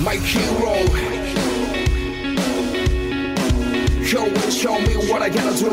[0.00, 0.74] my hero.
[4.02, 5.70] Yo, show me what I gotta do.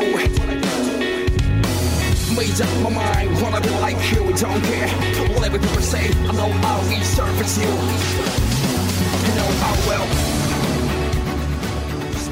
[2.36, 4.90] Made up my mind, wanna be like you, don't care.
[5.34, 7.71] Whatever people say, I know I'll resurface you.
[9.27, 10.46] You know I will.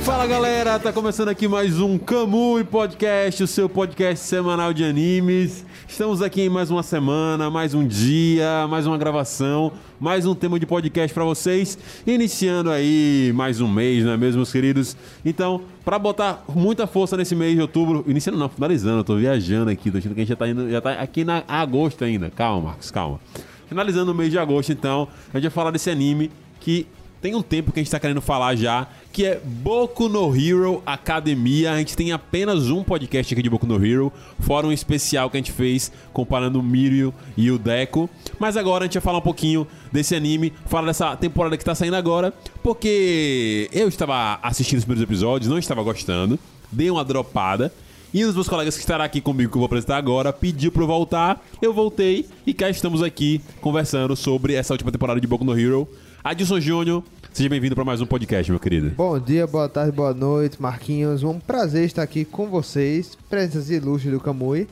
[0.06, 5.66] Fala galera, tá começando aqui mais um Kamui Podcast, o seu podcast semanal de animes.
[5.88, 10.60] Estamos aqui em mais uma semana, mais um dia, mais uma gravação, mais um tema
[10.60, 11.76] de podcast pra vocês.
[12.06, 14.96] Iniciando aí mais um mês, não é mesmo, meus queridos?
[15.26, 19.72] Então, pra botar muita força nesse mês de outubro, iniciando não, finalizando, eu tô viajando
[19.72, 22.30] aqui, tô achando que a gente já tá indo, já tá aqui na agosto ainda.
[22.30, 23.20] Calma, Marcos, calma.
[23.68, 26.30] Finalizando o mês de agosto, então, a gente vai falar desse anime
[26.60, 26.86] que
[27.26, 30.84] tem um tempo que a gente tá querendo falar já, que é Boku no Hero
[30.86, 31.72] Academia.
[31.72, 35.36] A gente tem apenas um podcast aqui de Boku no Hero, fora um especial que
[35.36, 38.08] a gente fez comparando o Mirio e o Deco.
[38.38, 41.74] Mas agora a gente vai falar um pouquinho desse anime, falar dessa temporada que tá
[41.74, 46.38] saindo agora, porque eu estava assistindo os primeiros episódios, não estava gostando,
[46.72, 47.74] dei uma dropada.
[48.14, 50.72] E um dos meus colegas que estará aqui comigo, que eu vou apresentar agora, pediu
[50.72, 51.44] pra eu voltar.
[51.60, 55.90] Eu voltei e cá estamos aqui conversando sobre essa última temporada de Boku no Hero.
[56.26, 57.04] Adilson Júnior,
[57.36, 58.92] seja bem-vindo para mais um podcast, meu querido.
[58.96, 61.22] Bom dia, boa tarde, boa noite, Marquinhos.
[61.22, 64.68] Um prazer estar aqui com vocês, presenças ilustres do Kamui.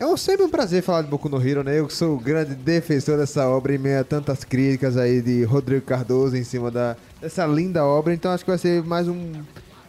[0.00, 1.78] É um- sempre um prazer falar de Boku no Hero, né?
[1.78, 5.44] Eu que sou o grande defensor dessa obra em meio a tantas críticas aí de
[5.44, 8.12] Rodrigo Cardoso em cima da, dessa linda obra.
[8.14, 9.32] Então acho que vai ser mais um,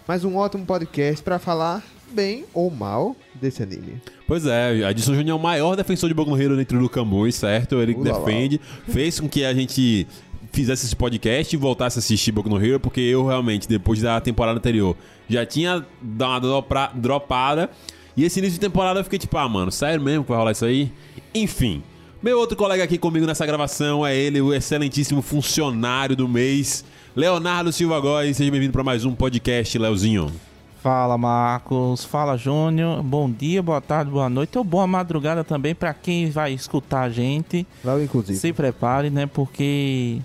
[0.08, 4.02] mais um ótimo podcast para falar bem ou mal desse anime.
[4.26, 7.34] Pois é, Adilson Júnior é o maior defensor de Boku no Hero dentro do Kamui,
[7.34, 7.76] certo?
[7.82, 8.20] Ele Ula lá.
[8.20, 10.08] defende, fez com que a gente
[10.52, 14.20] fizesse esse podcast e voltasse a assistir Boku no Hero, porque eu realmente, depois da
[14.22, 14.96] temporada anterior,
[15.30, 17.70] já tinha dado uma dropada.
[18.16, 20.52] E esse início de temporada eu fiquei tipo, ah, mano, sério mesmo que vai rolar
[20.52, 20.92] isso aí?
[21.34, 21.84] Enfim.
[22.22, 26.84] Meu outro colega aqui comigo nessa gravação é ele, o excelentíssimo funcionário do mês,
[27.16, 28.36] Leonardo Silva Góes.
[28.36, 30.32] Seja bem-vindo para mais um podcast, Leozinho.
[30.82, 35.94] Fala Marcos, fala Júnior, bom dia, boa tarde, boa noite ou boa madrugada também pra
[35.94, 37.68] quem vai escutar a gente.
[37.84, 38.40] Lá inclusive.
[38.40, 39.26] Se prepare, né?
[39.28, 40.20] Porque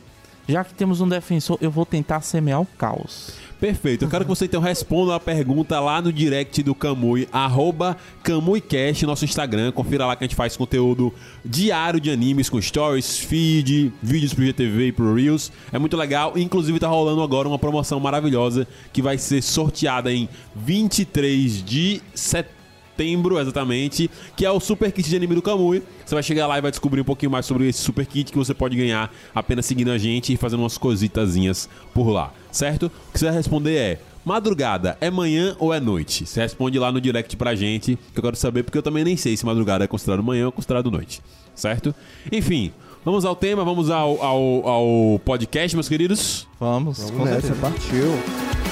[0.53, 3.33] já que temos um defensor, eu vou tentar semear o caos.
[3.59, 4.05] Perfeito.
[4.05, 9.07] Eu quero que você então responda a pergunta lá no direct do Kamui, arroba KamuiCast,
[9.07, 9.71] nosso Instagram.
[9.71, 11.15] Confira lá que a gente faz conteúdo
[11.45, 15.53] diário de animes com stories, feed, vídeos pro GTV e pro Reels.
[15.73, 16.37] É muito legal.
[16.37, 22.62] Inclusive tá rolando agora uma promoção maravilhosa que vai ser sorteada em 23 de setembro,
[23.03, 25.83] exatamente, que é o Super Kit de anime do Kamui.
[26.05, 28.39] Você vai chegar lá e vai descobrir um pouquinho mais sobre esse Super Kit que
[28.39, 32.87] você pode ganhar apenas seguindo a gente e fazendo umas cositazinhas por lá, certo?
[32.87, 36.27] O que você vai responder é: madrugada é manhã ou é noite?
[36.27, 39.17] Você responde lá no direct pra gente, que eu quero saber, porque eu também nem
[39.17, 41.21] sei se madrugada é considerado manhã ou considerado noite,
[41.55, 41.95] certo?
[42.31, 42.73] Enfim.
[43.05, 46.47] Vamos ao tema, vamos ao, ao, ao podcast, meus queridos.
[46.61, 47.61] Vamos, Vamos com nessa, certeza.
[47.61, 48.72] partiu.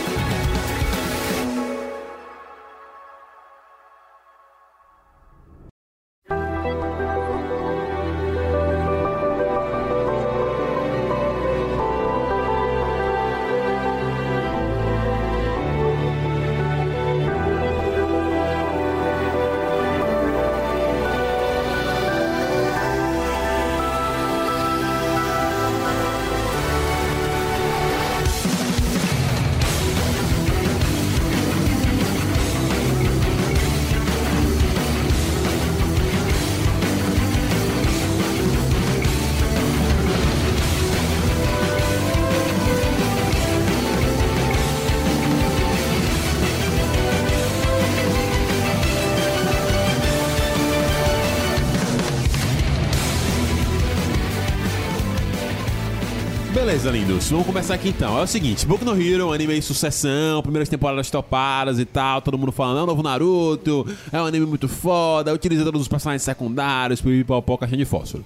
[56.80, 57.30] Beleza, lindos.
[57.30, 58.18] Vamos começar aqui então.
[58.18, 62.22] É o seguinte: Boku no Hero, anime em sucessão, primeiras temporadas topadas e tal.
[62.22, 65.88] Todo mundo falando, é o novo Naruto, é um anime muito foda, utiliza todos os
[65.88, 68.24] personagens secundários, pipipopó, caixinha de fósforo.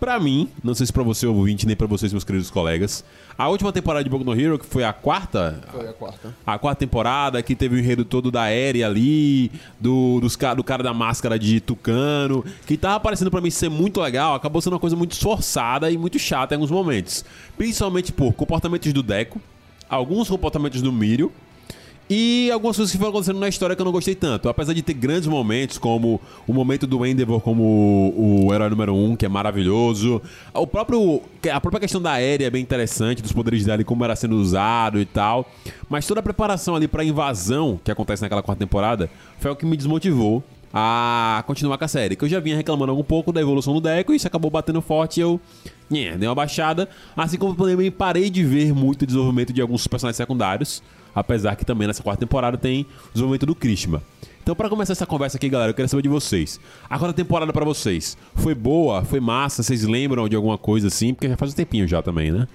[0.00, 3.04] Pra mim, não sei se pra você, ouvinte, nem pra vocês, meus queridos colegas,
[3.36, 6.34] a última temporada de Boku no Hero, que foi a quarta, Foi a quarta.
[6.46, 10.82] a quarta temporada, que teve o enredo todo da Eri ali, do, dos, do cara
[10.82, 14.80] da máscara de Tucano, que tava parecendo pra mim ser muito legal, acabou sendo uma
[14.80, 17.22] coisa muito esforçada e muito chata em alguns momentos.
[17.58, 19.38] Principalmente por comportamentos do Deco,
[19.86, 21.30] alguns comportamentos do Mirio,
[22.12, 24.48] e algumas coisas que foram acontecendo na história que eu não gostei tanto.
[24.48, 28.92] Apesar de ter grandes momentos, como o momento do Endeavor como o, o herói número
[28.92, 30.20] um, que é maravilhoso.
[30.52, 31.22] O próprio,
[31.52, 34.34] a própria questão da aérea é bem interessante, dos poderes dela e como era sendo
[34.34, 35.48] usado e tal.
[35.88, 39.08] Mas toda a preparação ali pra invasão que acontece naquela quarta temporada
[39.38, 40.42] foi o que me desmotivou.
[40.72, 42.16] a continuar com a série.
[42.16, 44.80] Que eu já vinha reclamando um pouco da evolução do Deco e isso acabou batendo
[44.80, 45.40] forte e eu
[45.88, 46.88] nhé, dei uma baixada.
[47.16, 50.82] Assim como também parei de ver muito o desenvolvimento de alguns personagens secundários.
[51.14, 54.02] Apesar que também nessa quarta temporada tem o desenvolvimento do Krishma.
[54.42, 56.58] Então, para começar essa conversa aqui, galera, eu quero saber de vocês.
[56.88, 59.04] A quarta temporada para vocês foi boa?
[59.04, 59.62] Foi massa?
[59.62, 61.12] Vocês lembram de alguma coisa assim?
[61.12, 62.48] Porque já faz um tempinho já também, né?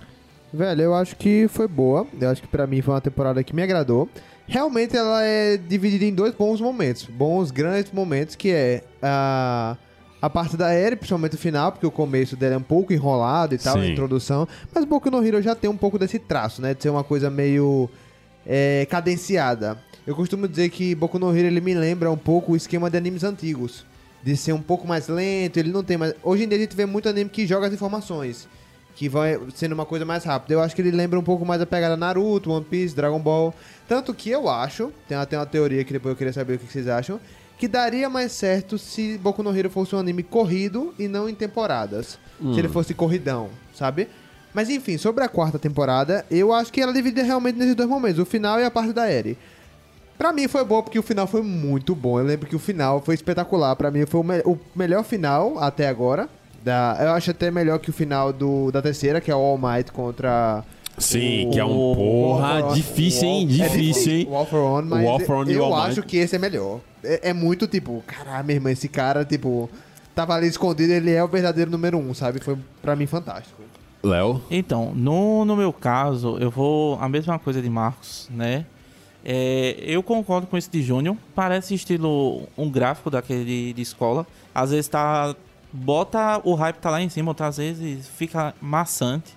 [0.51, 2.07] Velho, eu acho que foi boa.
[2.19, 4.09] Eu acho que pra mim foi uma temporada que me agradou.
[4.47, 7.05] Realmente ela é dividida em dois bons momentos.
[7.05, 9.75] Bons, grandes momentos, que é a,
[10.21, 13.55] a parte da Eri, principalmente o final, porque o começo dela é um pouco enrolado
[13.55, 13.91] e tal, a Sim.
[13.91, 14.47] introdução.
[14.73, 16.73] Mas Boku no Hero já tem um pouco desse traço, né?
[16.73, 17.89] De ser uma coisa meio
[18.45, 19.77] é, cadenciada.
[20.05, 22.97] Eu costumo dizer que Boku no Hero ele me lembra um pouco o esquema de
[22.97, 23.85] animes antigos.
[24.23, 26.13] De ser um pouco mais lento, ele não tem mais...
[26.23, 28.47] Hoje em dia a gente vê muito anime que joga as informações
[28.95, 30.53] que vai sendo uma coisa mais rápida.
[30.53, 33.53] Eu acho que ele lembra um pouco mais a pegada Naruto, One Piece, Dragon Ball.
[33.87, 36.71] Tanto que eu acho, tem até uma teoria que depois eu queria saber o que
[36.71, 37.19] vocês acham,
[37.57, 41.35] que daria mais certo se Boku no Hero fosse um anime corrido e não em
[41.35, 42.17] temporadas.
[42.53, 44.07] Se ele fosse corridão, sabe?
[44.55, 48.19] Mas enfim, sobre a quarta temporada, eu acho que ela divide realmente nesses dois momentos,
[48.19, 49.37] o final e a parte da Eri.
[50.17, 52.17] Pra mim foi bom porque o final foi muito bom.
[52.17, 53.75] Eu lembro que o final foi espetacular.
[53.75, 56.29] Pra mim foi o, me- o melhor final até agora.
[56.63, 59.57] Da, eu acho até melhor que o final do, da terceira, que é o All
[59.57, 60.63] Might contra.
[60.97, 63.43] Sim, o- que é um porra difícil, hein?
[63.43, 64.27] É Difícil, hein?
[64.31, 66.07] O All for One, mas O for One e o eu All acho Might.
[66.07, 66.79] que esse é melhor.
[67.03, 69.69] É, é muito tipo, caralho, meu irmão, esse cara, tipo,
[70.15, 72.39] tava ali escondido, ele é o verdadeiro número um, sabe?
[72.39, 73.61] Foi pra mim fantástico.
[74.05, 74.41] Léo?
[74.49, 76.97] Então, no, no meu caso, eu vou.
[77.01, 78.65] A mesma coisa de Marcos, né?
[79.23, 81.17] É, eu concordo com esse de Júnior.
[81.33, 84.25] Parece estilo um gráfico daquele de, de escola.
[84.53, 85.35] Às vezes tá.
[85.73, 89.33] Bota o hype tá lá em cima, outras vezes fica maçante.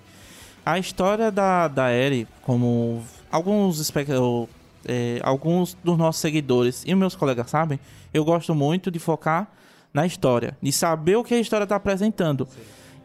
[0.65, 4.47] A história da, da Eri, como alguns, espe- eu,
[4.85, 7.77] é, alguns dos nossos seguidores e meus colegas sabem,
[8.13, 9.47] eu gosto muito de focar
[9.93, 12.47] na história, de saber o que a história está apresentando.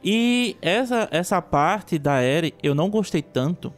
[0.04, 3.72] E essa, essa parte da Eri eu não gostei tanto.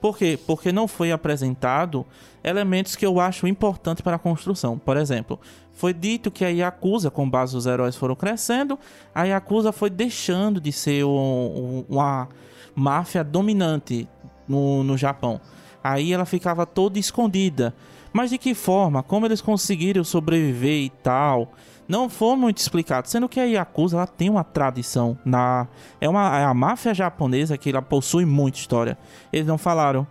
[0.00, 0.38] Por quê?
[0.46, 2.04] Porque não foi apresentado
[2.42, 4.76] elementos que eu acho importantes para a construção.
[4.76, 5.40] Por exemplo,
[5.72, 8.78] foi dito que a Yakuza, com base os heróis foram crescendo,
[9.14, 12.28] a Yakuza foi deixando de ser um- um- uma
[12.74, 14.08] máfia dominante
[14.48, 15.40] no, no Japão.
[15.84, 17.72] Aí ela ficava toda escondida.
[18.12, 19.02] Mas de que forma?
[19.02, 21.52] Como eles conseguiram sobreviver e tal?
[21.88, 23.08] Não foi muito explicado.
[23.08, 25.18] Sendo que a Yakuza ela tem uma tradição.
[25.24, 25.66] na
[26.00, 28.96] É, uma, é a máfia japonesa que ela possui muita história.
[29.32, 30.06] Eles não falaram.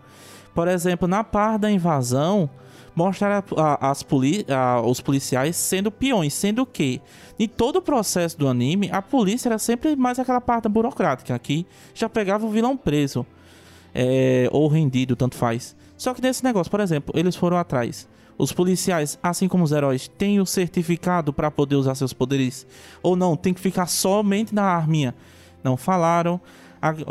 [0.54, 2.50] Por exemplo, na parte da invasão,
[2.94, 3.42] mostraram
[3.80, 7.02] as poli a- os policiais sendo peões, sendo que
[7.40, 11.66] em todo o processo do anime, a polícia era sempre mais aquela parte burocrática, que
[11.94, 13.26] já pegava o vilão preso
[13.96, 15.76] é, ou rendido, tanto faz.
[15.98, 18.08] Só que nesse negócio, por exemplo, eles foram atrás.
[18.42, 22.66] Os policiais, assim como os heróis, têm o certificado para poder usar seus poderes
[23.04, 23.36] ou não?
[23.36, 25.14] Tem que ficar somente na arminha.
[25.64, 26.42] Não falaram.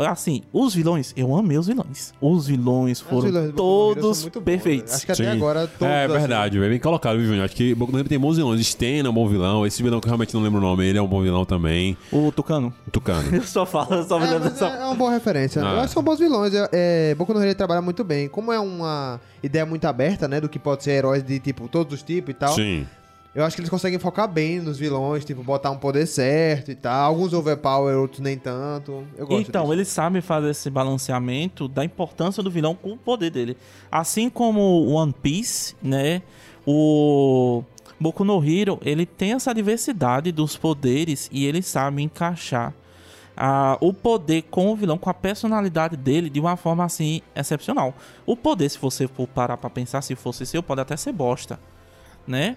[0.09, 2.13] Assim, os vilões, eu amei os vilões.
[2.21, 4.91] Os vilões Os foram vilões Hero são todos muito bons, perfeitos.
[4.91, 4.97] né?
[4.97, 5.31] Acho que até Sim.
[5.31, 6.71] agora todos, É assim, verdade, velho.
[6.71, 7.45] Bem colocado, viu, Júnior?
[7.45, 8.67] Acho que Boku no Hero tem bons vilões.
[8.67, 9.65] Stena é um bom vilão.
[9.67, 11.97] Esse vilão que eu realmente não lembro o nome, ele é um bom vilão também.
[12.11, 12.75] O Tucano.
[12.87, 13.29] O Tucano.
[13.37, 14.67] Eu só falo, eu só me É, lembro mas dessa.
[14.67, 15.63] é, é uma boa referência.
[15.63, 15.73] Ah.
[15.73, 16.53] Eu acho que são bons vilões.
[16.55, 18.29] É, é, Boku no Hero trabalha muito bem.
[18.29, 20.41] Como é uma ideia muito aberta, né?
[20.41, 22.55] Do que pode ser heróis de, tipo, todos os tipos e tal.
[22.55, 22.87] Sim.
[23.33, 26.75] Eu acho que eles conseguem focar bem nos vilões, tipo, botar um poder certo e
[26.75, 27.11] tal.
[27.15, 29.07] Alguns overpower, outros nem tanto.
[29.17, 29.73] Eu gosto Então, disso.
[29.73, 33.57] eles sabem fazer esse balanceamento da importância do vilão com o poder dele.
[33.91, 36.23] Assim como o One Piece, né?
[36.67, 37.63] O
[38.01, 42.75] Boku no Hero, ele tem essa diversidade dos poderes e ele sabe encaixar
[43.37, 47.95] ah, o poder com o vilão, com a personalidade dele de uma forma assim excepcional.
[48.27, 51.61] O poder, se você for parar pra pensar, se fosse seu, pode até ser bosta,
[52.27, 52.57] né?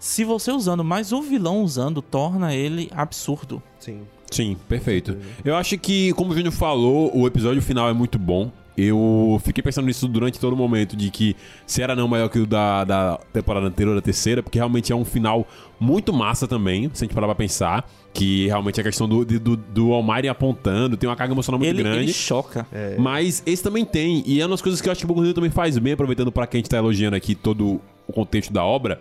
[0.00, 3.62] Se você usando, mas o vilão usando, torna ele absurdo.
[3.78, 4.00] Sim.
[4.30, 5.16] Sim, perfeito.
[5.44, 8.50] Eu acho que, como o Júnior falou, o episódio final é muito bom.
[8.78, 12.38] Eu fiquei pensando nisso durante todo o momento, de que se era não maior que
[12.38, 15.46] o da, da temporada anterior, da terceira, porque realmente é um final
[15.78, 17.86] muito massa também, se a gente parar pra pensar.
[18.14, 21.68] Que realmente é a questão do, do, do Almighty apontando, tem uma carga emocional muito
[21.70, 21.98] Ele, grande.
[22.04, 22.66] ele choca.
[22.98, 24.22] Mas esse também tem.
[24.26, 25.76] E é uma das coisas que eu acho que o Boku no Hero também faz
[25.76, 29.00] bem, aproveitando pra quem a gente tá elogiando aqui todo o contexto da obra.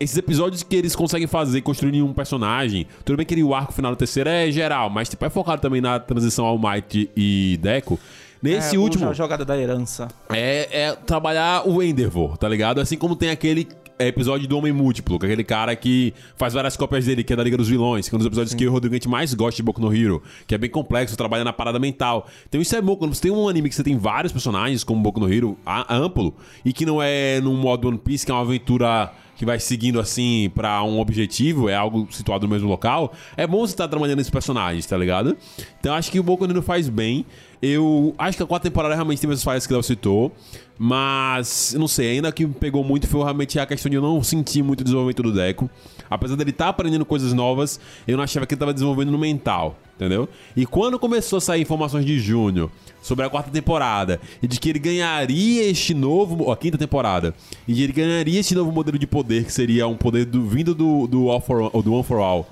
[0.00, 2.86] Esses episódios que eles conseguem fazer, construir um personagem.
[3.04, 5.60] Tudo bem que ele- o arco final da terceira é geral, mas tipo, é focado
[5.60, 7.98] também na transição ao Might e Deco.
[8.42, 10.08] Nesse É, último, jo- jogada da herança.
[10.30, 12.80] é, é trabalhar o Endeavor, tá ligado?
[12.80, 16.76] Assim como tem aquele episódio do Homem Múltiplo, que é aquele cara que faz várias
[16.76, 18.72] cópias dele, que é da Liga dos Vilões, que é um dos episódios que o
[18.72, 21.52] Rodrigo a gente mais gosta de Boku no Hero, que é bem complexo, trabalha na
[21.52, 22.26] parada mental.
[22.48, 25.00] Então isso é bom, quando você tem um anime que você tem vários personagens, como
[25.00, 28.34] Boku no Hero, a- amplo, e que não é num modo One Piece, que é
[28.34, 33.12] uma aventura que vai seguindo assim pra um objetivo, é algo situado no mesmo local,
[33.36, 35.36] é bom você estar trabalhando nesses personagens, tá ligado?
[35.80, 37.26] Então acho que o Boku faz bem.
[37.66, 40.30] Eu acho que a quarta temporada realmente teve essas falhas que ela citou,
[40.78, 44.22] mas não sei, ainda que me pegou muito foi realmente a questão de eu não
[44.22, 45.70] sentir muito o desenvolvimento do Deco.
[46.10, 49.78] Apesar dele estar aprendendo coisas novas, eu não achava que ele estava desenvolvendo no mental,
[49.96, 50.28] entendeu?
[50.54, 54.68] E quando começou a sair informações de Júnior sobre a quarta temporada e de que
[54.68, 57.34] ele ganharia este novo, a quinta temporada,
[57.66, 60.74] e de ele ganharia este novo modelo de poder que seria um poder do, vindo
[60.74, 62.46] do do, All for, do One for All,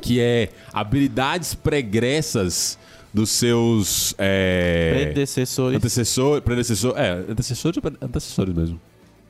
[0.00, 2.78] que é habilidades pregressas
[3.16, 5.76] dos seus é, Predecessores.
[5.78, 8.78] antecessor, predecessor, é, antecessores antecessores mesmo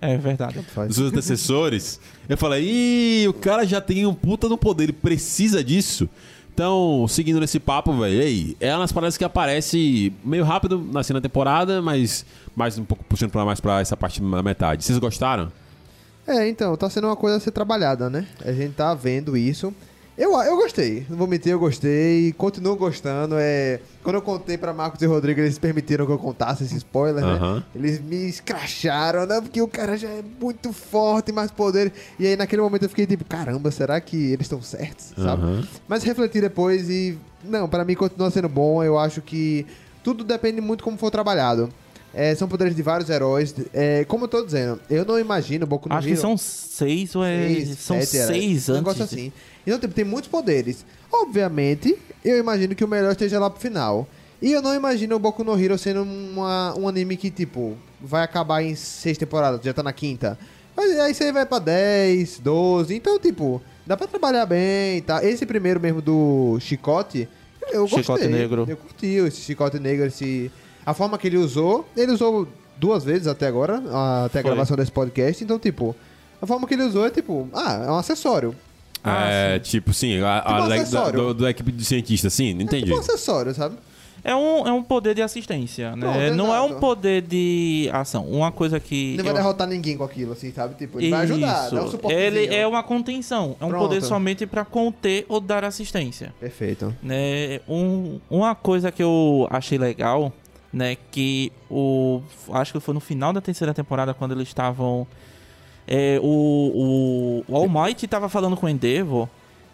[0.01, 0.61] É verdade.
[0.75, 0.89] Faz.
[0.89, 4.93] dos seus antecessores, eu falei, ih, o cara já tem um puta no poder, ele
[4.93, 6.09] precisa disso.
[6.53, 11.21] Então, seguindo nesse papo, velho, ei, é umas paradas que aparece meio rápido na segunda
[11.23, 12.27] temporada, mas
[12.57, 14.83] mais um pouco puxando pra mais pra essa parte da metade.
[14.85, 15.53] Vocês gostaram?
[16.27, 18.27] É, então, tá sendo uma coisa a ser trabalhada, né?
[18.45, 19.73] A gente tá vendo isso.
[20.19, 23.35] Eu, eu gostei, não vou mentir, eu gostei, continuo gostando.
[23.39, 27.23] É, quando eu contei pra Marcos e Rodrigo, eles permitiram que eu contasse esse spoiler,
[27.23, 27.57] Aham.
[27.57, 27.63] né?
[27.75, 29.43] Eles me escracharam, né?
[29.43, 31.93] Porque o cara já é muito forte, mais poder.
[32.19, 35.43] E aí naquele momento eu fiquei tipo, caramba, será que eles estão certos, sabe?
[35.43, 35.69] Aham.
[35.87, 37.19] Mas refleti depois e.
[37.45, 38.83] Não, pra mim continua sendo bom.
[38.83, 39.67] Eu acho que
[40.03, 41.69] tudo depende muito como for trabalhado.
[42.15, 43.55] É, são poderes de vários heróis.
[43.75, 47.15] É, como eu tô dizendo, eu não imagino Boku no Acho que Hero- são seis
[47.15, 47.47] ou é.
[47.49, 48.83] Seis, são sete, era seis um antes.
[48.83, 49.31] negócio assim.
[49.67, 50.85] Então, tipo, tem muitos poderes.
[51.13, 54.07] Obviamente, eu imagino que o melhor esteja lá pro final.
[54.41, 58.23] E eu não imagino o Boku no Hero sendo uma, um anime que, tipo, vai
[58.23, 60.39] acabar em seis temporadas, já tá na quinta.
[60.77, 62.95] Mas aí você vai pra 10, 12.
[62.95, 65.25] Então, tipo, dá pra trabalhar bem e tá.
[65.25, 67.27] Esse primeiro mesmo do Chicote,
[67.73, 68.29] eu Chicote gostei.
[68.29, 68.67] negro.
[68.69, 70.51] Eu curti esse Chicote Negro, esse...
[70.85, 72.47] A forma que ele usou, ele usou
[72.77, 73.83] duas vezes até agora,
[74.25, 74.51] até a Foi.
[74.51, 75.43] gravação desse podcast.
[75.43, 75.97] Então, tipo,
[76.41, 78.55] a forma que ele usou é tipo, ah, é um acessório.
[79.09, 82.63] Ah, é, tipo, sim, a, Tipo a da, do- da equipe de cientistas, sim, É
[82.63, 82.85] entendi.
[82.85, 83.77] tipo um acessório, sabe?
[84.25, 86.01] É um, é um poder de assistência, né?
[86.01, 86.81] Pronto, não é um exato.
[86.81, 88.27] poder de ação.
[88.27, 89.15] Uma coisa que.
[89.17, 90.75] Não vai eu- derrotar ninguém com aquilo, assim, sabe?
[90.75, 91.91] Tipo, ele vai ajudar, dá um Isso.
[91.93, 92.17] suporte.
[92.17, 93.55] Ele é uma contenção.
[93.61, 93.83] É um Pronto.
[93.89, 96.35] poder somente pra conter ou dar assistência.
[96.41, 96.93] Perfeito.
[97.01, 97.61] né?
[97.69, 100.33] Um, uma coisa que eu achei legal,
[100.73, 100.97] né?
[101.13, 102.21] Que o.
[102.53, 105.07] Acho que foi no final da terceira temporada, quando eles estavam.
[105.87, 109.29] É, o, o, o All Might tava falando com o Endeavor.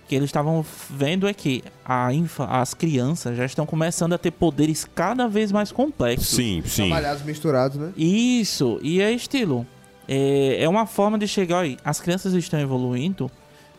[0.09, 4.31] Que eles estavam vendo é que a infa, as crianças já estão começando a ter
[4.33, 6.29] poderes cada vez mais complexos.
[6.29, 6.89] Sim, sim.
[6.89, 7.93] Trabalhados misturados, né?
[7.97, 9.67] Isso, e é estilo.
[10.07, 11.79] É, é uma forma de chegar aí.
[11.85, 13.31] As crianças estão evoluindo,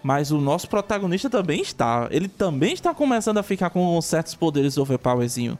[0.02, 2.08] mas o nosso protagonista também está.
[2.10, 5.60] Ele também está começando a ficar com certos poderes overpowerzinho.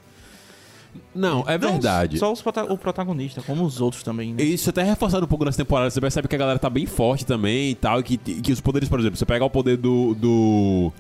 [1.16, 2.18] Não, é Não verdade.
[2.18, 4.34] Só os prota- o protagonista, como os outros também.
[4.34, 4.44] Né?
[4.44, 5.94] Isso é até reforçado um pouco nas temporadas.
[5.94, 8.00] Você percebe que a galera tá bem forte também e tal.
[8.00, 10.14] E que, que os poderes, por exemplo, você pegar o poder do.
[10.16, 10.92] do.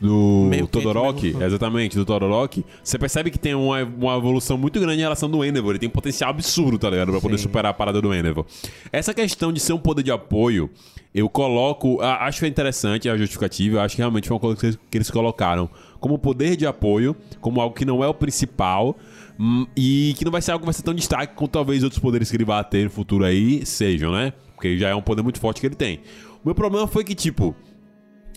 [0.00, 4.58] do Meio quente, Todoroki, meio- exatamente, do Todoroki, você percebe que tem uma, uma evolução
[4.58, 5.72] muito grande em relação do Endeavor.
[5.72, 7.10] Ele tem um potencial absurdo, tá ligado?
[7.12, 7.44] Pra poder Sim.
[7.44, 8.44] superar a parada do Endeavor.
[8.92, 10.68] Essa questão de ser um poder de apoio,
[11.14, 12.00] eu coloco.
[12.02, 13.76] a- Acho é interessante a justificativa.
[13.78, 16.66] Eu acho que realmente foi uma coisa que eles, que eles colocaram como poder de
[16.66, 18.96] apoio, como algo que não é o principal.
[19.38, 22.00] Hum, E que não vai ser algo que vai ser tão destaque quanto talvez outros
[22.00, 24.32] poderes que ele vá ter no futuro aí sejam, né?
[24.54, 26.00] Porque já é um poder muito forte que ele tem.
[26.42, 27.54] O meu problema foi que, tipo,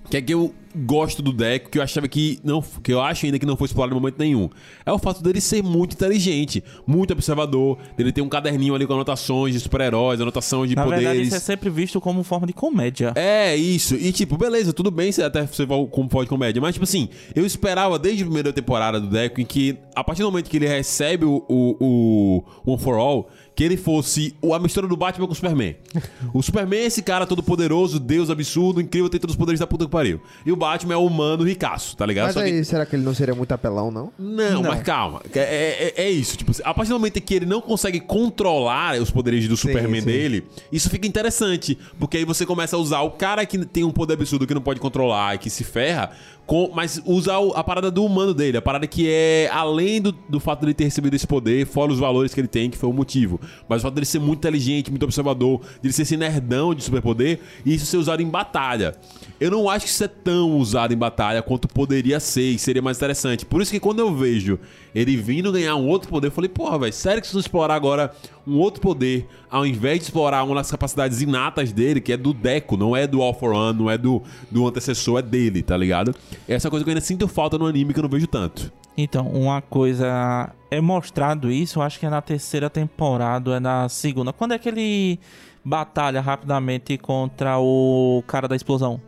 [0.09, 3.25] que é que eu gosto do Deco, que eu achava que não, que eu acho
[3.25, 4.49] ainda que não foi explorado em momento nenhum.
[4.85, 8.93] É o fato dele ser muito inteligente, muito observador, dele ter um caderninho ali com
[8.93, 11.05] anotações de super-heróis, anotação de Na poderes.
[11.05, 13.13] verdade, isso é sempre visto como forma de comédia.
[13.15, 13.95] É, isso.
[13.95, 16.61] E tipo, beleza, tudo bem, você até você como pode comédia.
[16.61, 20.21] Mas, tipo assim, eu esperava desde a primeira temporada do Deco em que, a partir
[20.21, 24.53] do momento que ele recebe o, o, o One for All, que ele fosse o-
[24.53, 25.75] a mistura do Batman com o Superman.
[26.33, 29.67] O Superman é esse cara todo poderoso, Deus absurdo, incrível, tem todos os poderes da
[29.67, 30.21] puta que pariu.
[30.45, 32.27] E o Batman é o humano ricaço, tá ligado?
[32.27, 34.13] Mas Só que- aí, será que ele não seria muito apelão, não?
[34.17, 34.63] não, Não.
[34.63, 35.21] mas calma.
[35.35, 36.37] É, é- é isso.
[36.37, 39.99] Tipo, a partir do momento em que ele não consegue controlar os poderes do Superman
[40.01, 40.07] sim.
[40.07, 41.77] dele, isso fica interessante.
[41.99, 44.61] Porque aí você começa a usar o cara que tem um poder absurdo que não
[44.61, 46.11] pode controlar e que se ferra,
[46.49, 48.57] com- mas usar o- a parada do humano dele.
[48.57, 51.99] A parada que é além do, do fato dele ter recebido esse poder, fora os
[51.99, 53.39] valores que ele tem, que foi o motivo.
[53.69, 57.39] Mas o fato dele ser muito inteligente, muito observador, dele ser esse nerdão de superpoder,
[57.63, 58.95] e isso ser usado em batalha.
[59.39, 62.81] Eu não acho que isso é tão usado em batalha quanto poderia ser e seria
[62.81, 63.45] mais interessante.
[63.45, 64.57] Por isso que quando eu vejo
[64.93, 67.75] ele vindo ganhar um outro poder, eu falei, porra, velho, sério que vocês vão explorar
[67.75, 68.13] agora
[68.45, 72.33] um outro poder, ao invés de explorar uma das capacidades inatas dele, que é do
[72.33, 75.77] Deco, não é do All for One, não é do, do antecessor, é dele, tá
[75.77, 76.13] ligado?
[76.47, 78.71] Essa é coisa que eu ainda sinto falta no anime que eu não vejo tanto.
[78.97, 80.51] Então, uma coisa.
[80.69, 84.33] É mostrado isso, eu acho que é na terceira temporada, é na segunda.
[84.33, 85.19] Quando é que ele
[85.63, 88.99] batalha rapidamente contra o cara da explosão.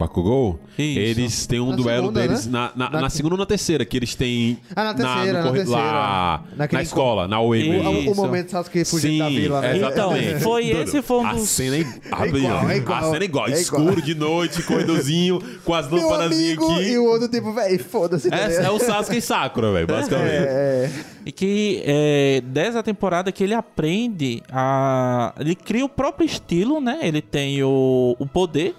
[0.00, 0.98] Bakugou, Isso.
[0.98, 2.52] eles têm um Na duelo segunda, deles né?
[2.52, 5.42] na, na, Na- na segunda ou na terceira, que eles têm Ah, na terceira, na
[5.44, 5.82] corre- terceira.
[5.82, 7.60] lá Naquele na escola, na UE.
[7.76, 7.86] Isso.
[7.88, 8.14] O, o Isso.
[8.14, 9.76] momento Sasuke fugindo Sim, da vila, né?
[9.76, 10.40] exatamente.
[10.40, 10.82] Foi Doido.
[10.88, 11.82] esse foi um A dos- cena é, É
[12.28, 12.98] igual, é igual.
[12.98, 13.48] A cena é igual.
[13.48, 14.00] É Escuro igual.
[14.00, 16.82] de noite, corredorzinho, com as Meu amigo aqui.
[16.92, 18.30] e o outro tipo, velho, foda-se.
[18.30, 18.64] tá É, ligado?
[18.64, 20.30] é o Sasuke e Sakura, velho, basicamente.
[20.30, 20.90] É, é.
[21.26, 25.34] E que é, dessa temporada que ele aprende a.
[25.38, 27.00] Ele cria o próprio estilo, né?
[27.02, 28.74] Ele tem o, o poder,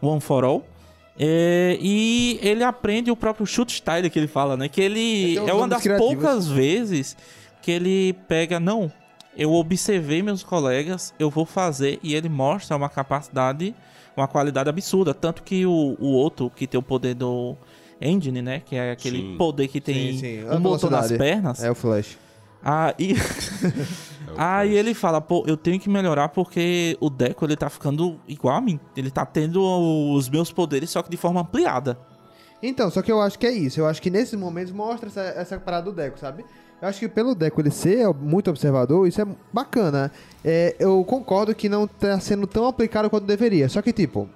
[0.00, 0.64] One for All.
[1.18, 4.68] É, e ele aprende o próprio shoot style que ele fala, né?
[4.68, 6.14] Que ele É, é uma das criativos.
[6.14, 7.16] poucas vezes
[7.60, 8.90] que ele pega, não,
[9.36, 13.74] eu observei meus colegas, eu vou fazer, e ele mostra uma capacidade,
[14.16, 15.12] uma qualidade absurda.
[15.12, 17.56] Tanto que o, o outro, que tem o poder do
[18.00, 18.62] engine, né?
[18.64, 19.36] Que é aquele Sim.
[19.36, 20.44] poder que tem Sim, sim.
[20.44, 21.62] Um motor nas pernas.
[21.62, 22.16] É o Flash.
[22.62, 23.16] Aí,
[24.38, 28.56] aí ele fala, pô, eu tenho que melhorar porque o Deco ele tá ficando igual
[28.56, 28.78] a mim.
[28.96, 29.60] Ele tá tendo
[30.14, 31.98] os meus poderes, só que de forma ampliada.
[32.62, 33.80] Então, só que eu acho que é isso.
[33.80, 36.44] Eu acho que nesses momentos mostra essa, essa parada do Deco, sabe?
[36.80, 40.12] Eu acho que pelo Deco ele ser muito observador, isso é bacana.
[40.44, 43.68] É, eu concordo que não tá sendo tão aplicado quanto deveria.
[43.68, 44.28] Só que, tipo,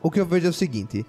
[0.00, 1.04] o que eu vejo é o seguinte.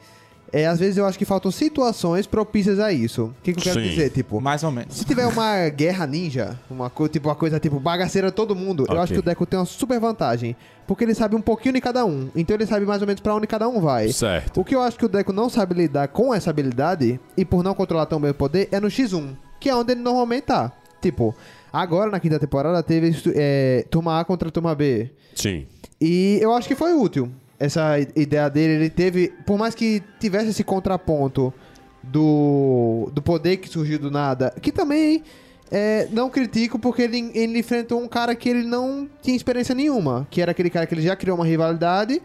[0.56, 3.24] É, às vezes eu acho que faltam situações propícias a isso.
[3.26, 3.90] O que, que eu quero Sim.
[3.90, 4.12] dizer?
[4.12, 4.96] Tipo, Mais ou menos.
[4.96, 8.92] se tiver uma guerra ninja, uma, co- tipo, uma coisa tipo bagaceira todo mundo, eu
[8.92, 8.98] Ok.
[9.00, 10.56] acho que o Deco tem uma super vantagem.
[10.86, 12.30] Porque ele sabe um pouquinho de cada um.
[12.36, 14.10] Então ele sabe mais ou menos pra onde cada um vai.
[14.10, 14.62] Certo.
[14.62, 17.64] O que eu acho que o Deco não sabe lidar com essa habilidade, e por
[17.64, 20.72] não controlar tão bem o poder, é no X1, que é onde ele normalmente tá.
[21.02, 21.34] Tipo,
[21.72, 25.10] agora na quinta temporada teve é, turma A contra turma B.
[25.34, 25.66] Sim.
[26.00, 27.32] E eu acho que foi útil
[27.66, 28.74] essa ideia dele.
[28.74, 31.54] Ele teve, por mais que tivesse esse contraponto
[32.02, 35.24] do, do poder que surgiu do nada, que também
[35.72, 40.28] é, não critico porque ele, ele enfrentou um cara que ele não tinha experiência nenhuma,
[40.30, 42.22] que era aquele cara que ele já criou uma rivalidade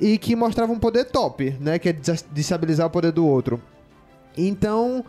[0.00, 1.78] e que mostrava um poder top, né?
[1.78, 1.92] Que é
[2.32, 3.62] destabilizar o poder do outro.
[4.36, 5.04] Então,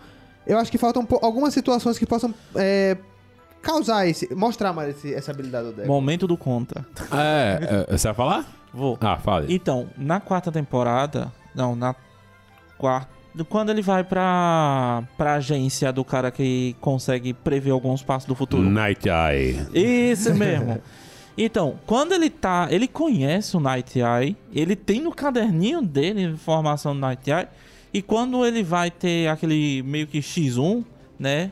[0.46, 2.98] eu acho que faltam algumas situações que possam é,
[3.62, 4.34] causar esse.
[4.36, 5.88] mostrar mais esse- essa habilidade do Deco.
[5.88, 6.86] Momento do contra.
[7.12, 8.63] É, é, você vai falar?
[8.74, 8.98] Vou.
[9.02, 9.54] Ah, fale.
[9.54, 11.96] Então, na quarta temporada, não, na
[12.78, 13.08] quarta,
[13.50, 18.64] quando ele vai pra, pra agência do cara que consegue prever alguns passos do futuro.
[18.64, 19.68] Night Eye.
[19.74, 20.82] Isso mesmo.
[21.36, 22.68] Então, quando ele tá.
[22.70, 27.48] Ele conhece o Night Eye, ele tem no caderninho dele informação do Night Eye,
[27.92, 30.84] e quando ele vai ter aquele meio que X1,
[31.18, 31.52] né?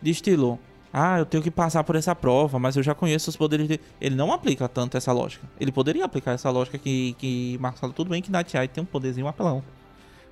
[0.00, 0.58] De estilo.
[0.92, 3.80] Ah, eu tenho que passar por essa prova, mas eu já conheço os poderes dele.
[4.00, 5.46] Ele não aplica tanto essa lógica.
[5.60, 7.94] Ele poderia aplicar essa lógica que, que Marcos falou.
[7.94, 9.62] Tudo bem que Eye tem um poderzinho apelão,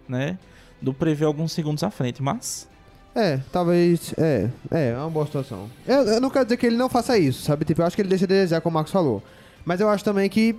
[0.08, 0.38] né?
[0.80, 2.68] Do prever alguns segundos à frente, mas.
[3.14, 4.14] É, talvez.
[4.16, 5.70] É, é, é uma boa situação.
[5.86, 7.64] Eu, eu não quero dizer que ele não faça isso, sabe?
[7.64, 9.22] Tipo, eu acho que ele deixa de desejar, como o Marcos falou.
[9.64, 10.56] Mas eu acho também que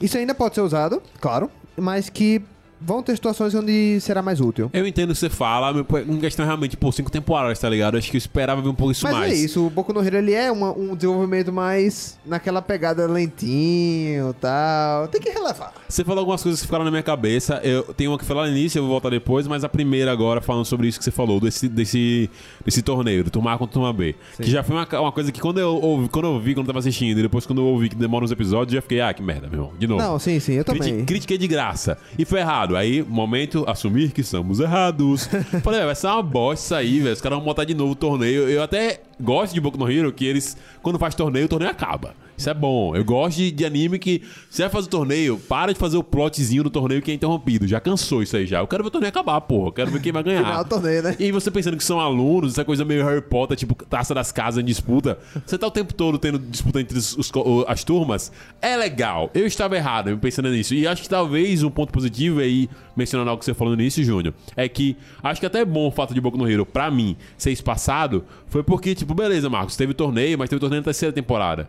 [0.00, 2.42] isso ainda pode ser usado, claro, mas que
[2.84, 4.70] vão ter situações onde será mais útil.
[4.72, 7.68] Eu entendo o que você fala, mas pô, em questão realmente, por cinco temporadas, tá
[7.68, 7.96] ligado?
[7.96, 9.32] Acho que eu esperava ver um pouco isso Mas mais.
[9.32, 14.30] é isso, o Boku no Hero ele é uma- um desenvolvimento mais naquela pegada lentinho
[14.30, 15.08] e tal.
[15.08, 15.72] Tem que relevar.
[15.88, 17.60] Você falou algumas coisas que ficaram na minha cabeça.
[17.62, 20.12] Eu tenho uma que foi lá no início, eu vou voltar depois, mas a primeira
[20.12, 22.30] agora, falando sobre isso que você falou, desse, desse,
[22.64, 24.14] desse torneio, do Turma A contra Turma B.
[24.40, 26.72] Que já foi uma, uma coisa que quando eu, ouvi, quando eu vi, quando eu
[26.72, 29.12] tava assistindo, e depois quando eu ouvi que demora uns episódios, eu já fiquei, ah,
[29.12, 29.72] que merda, meu irmão.
[29.78, 30.02] De novo.
[30.02, 31.04] Não, sim, sim, eu também.
[31.04, 31.98] Critiquei de graça.
[32.18, 32.73] E foi errado.
[32.76, 35.26] Aí, momento, assumir que estamos errados.
[35.62, 37.12] Falei, "Véi, vai ser uma bosta isso aí, velho.
[37.14, 38.48] Os caras vão botar de novo o torneio.
[38.48, 42.14] Eu até gosto de Boku no Hero, que eles, quando faz torneio, o torneio acaba.
[42.36, 42.94] Isso é bom.
[42.96, 46.02] Eu gosto de, de anime que, se vai fazer o torneio, para de fazer o
[46.02, 47.66] plotzinho do torneio que é interrompido.
[47.66, 48.58] Já cansou isso aí já.
[48.60, 49.68] Eu quero ver o torneio acabar, porra.
[49.68, 50.44] Eu quero ver quem vai ganhar.
[50.44, 51.16] Final do torneio, né?
[51.18, 54.62] E você pensando que são alunos, essa coisa meio Harry Potter, tipo taça das casas
[54.62, 55.18] em disputa.
[55.46, 57.32] Você tá o tempo todo tendo disputa entre os- os
[57.68, 58.32] as turmas.
[58.60, 59.30] É legal.
[59.34, 60.74] Eu estava errado eu pensando nisso.
[60.74, 64.02] E acho que talvez um ponto positivo aí, mencionando algo que você falou no início,
[64.02, 66.90] Júnior, é que acho que até é bom o fato de Boku no Hero, pra
[66.90, 71.12] mim, ser espaçado, foi porque, tipo, beleza, Marcos, teve torneio, mas teve torneio na terceira
[71.12, 71.68] temporada.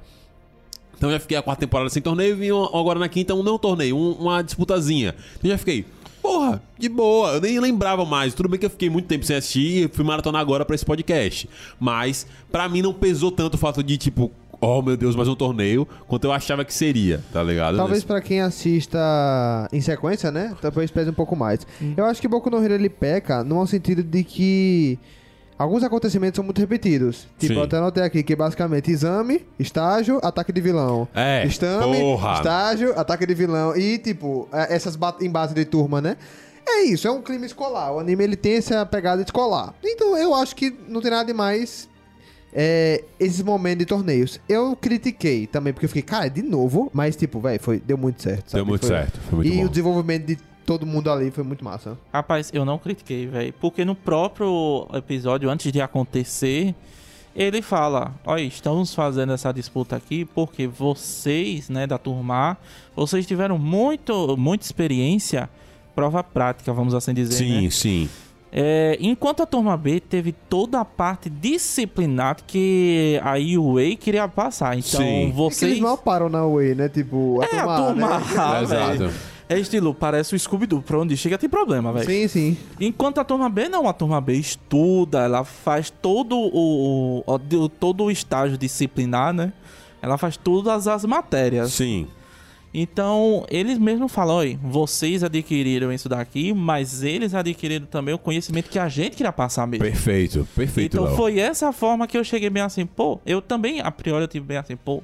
[0.97, 3.57] Então já fiquei a quarta temporada sem torneio e vim agora na quinta um não
[3.57, 5.13] torneio, um- uma disputazinha.
[5.37, 5.85] Então já fiquei,
[6.21, 7.33] porra, de boa.
[7.33, 8.33] Eu nem lembrava mais.
[8.33, 10.85] Tudo bem que eu fiquei muito tempo sem assistir e fui maratonar agora pra esse
[10.85, 11.49] podcast.
[11.79, 14.31] Mas pra mim não pesou tanto o fato de, tipo,
[14.61, 17.75] oh meu Deus, mais um torneio, quanto eu achava que seria, tá ligado?
[17.77, 18.97] Talvez Nesse- pra quem assista
[19.71, 20.55] em sequência, né?
[20.61, 21.65] Talvez pese um pouco mais.
[21.81, 21.93] Hum.
[21.97, 24.97] Eu acho que Boku no Hero ele peca no sentido de que
[25.57, 27.27] alguns acontecimentos são muito repetidos.
[27.39, 27.59] Tipo, Sim.
[27.59, 31.07] eu até anotei aqui que é basicamente exame, estágio, ataque de vilão.
[31.13, 32.33] É, Exame, porra.
[32.35, 33.75] estágio, ataque de vilão.
[33.75, 36.17] E, tipo, é, essas em base de turma, né?
[36.67, 37.93] É isso, é um clima escolar.
[37.93, 39.73] O anime ele tem essa pegada escolar.
[39.83, 41.87] Então eu acho que não tem nada demais
[42.51, 44.39] é, esses momentos de torneios.
[44.49, 48.21] Eu critiquei também, porque eu fiquei, cara, de novo, mas tipo, velho, foi deu muito
[48.23, 48.49] certo.
[48.49, 48.55] sabe?
[48.55, 49.65] Deu muito Foi- certo, foi muito e bom.
[49.65, 51.97] o desenvolvimento de todo mundo ali foi muito massa.
[52.13, 53.53] Rapaz, eu não critiquei, velho.
[53.59, 56.73] Porque no próprio episódio, antes de acontecer,
[57.35, 62.57] ele fala: Olha, estamos fazendo essa disputa aqui porque vocês, né, da turma, A,
[62.95, 65.49] vocês tiveram muito, muita experiência,
[65.93, 67.35] prova prática, vamos assim dizer.
[67.35, 67.69] Sim, né?
[67.69, 68.09] sim.
[68.57, 74.77] É, enquanto a turma B teve toda a parte disciplinar que a UA queria passar.
[74.77, 75.23] Então, Sim.
[75.23, 75.71] É que vocês.
[75.73, 76.87] eles mal param na Way, né?
[76.87, 78.25] Tipo, a É, turma, a turma né?
[78.37, 79.13] A, Exato.
[79.47, 80.81] É estilo, parece o Scooby-Doo.
[80.81, 82.05] Pra onde chega tem problema, velho.
[82.05, 82.57] Sim, sim.
[82.79, 87.69] Enquanto a turma B não, a turma B estuda, ela faz todo o, o- o-
[87.69, 89.53] todo o estágio disciplinar, né?
[90.01, 91.73] Ela faz todas as matérias.
[91.73, 92.07] Sim.
[92.73, 98.69] Então, eles mesmos falam, oi, vocês adquiriram isso daqui, mas eles adquiriram também o conhecimento
[98.69, 99.85] que a gente queria passar mesmo.
[99.85, 101.15] Perfeito, perfeito, então Léo.
[101.15, 104.45] foi essa forma que eu cheguei bem assim, pô, eu também, a priori, eu tive
[104.45, 105.01] bem assim, pô.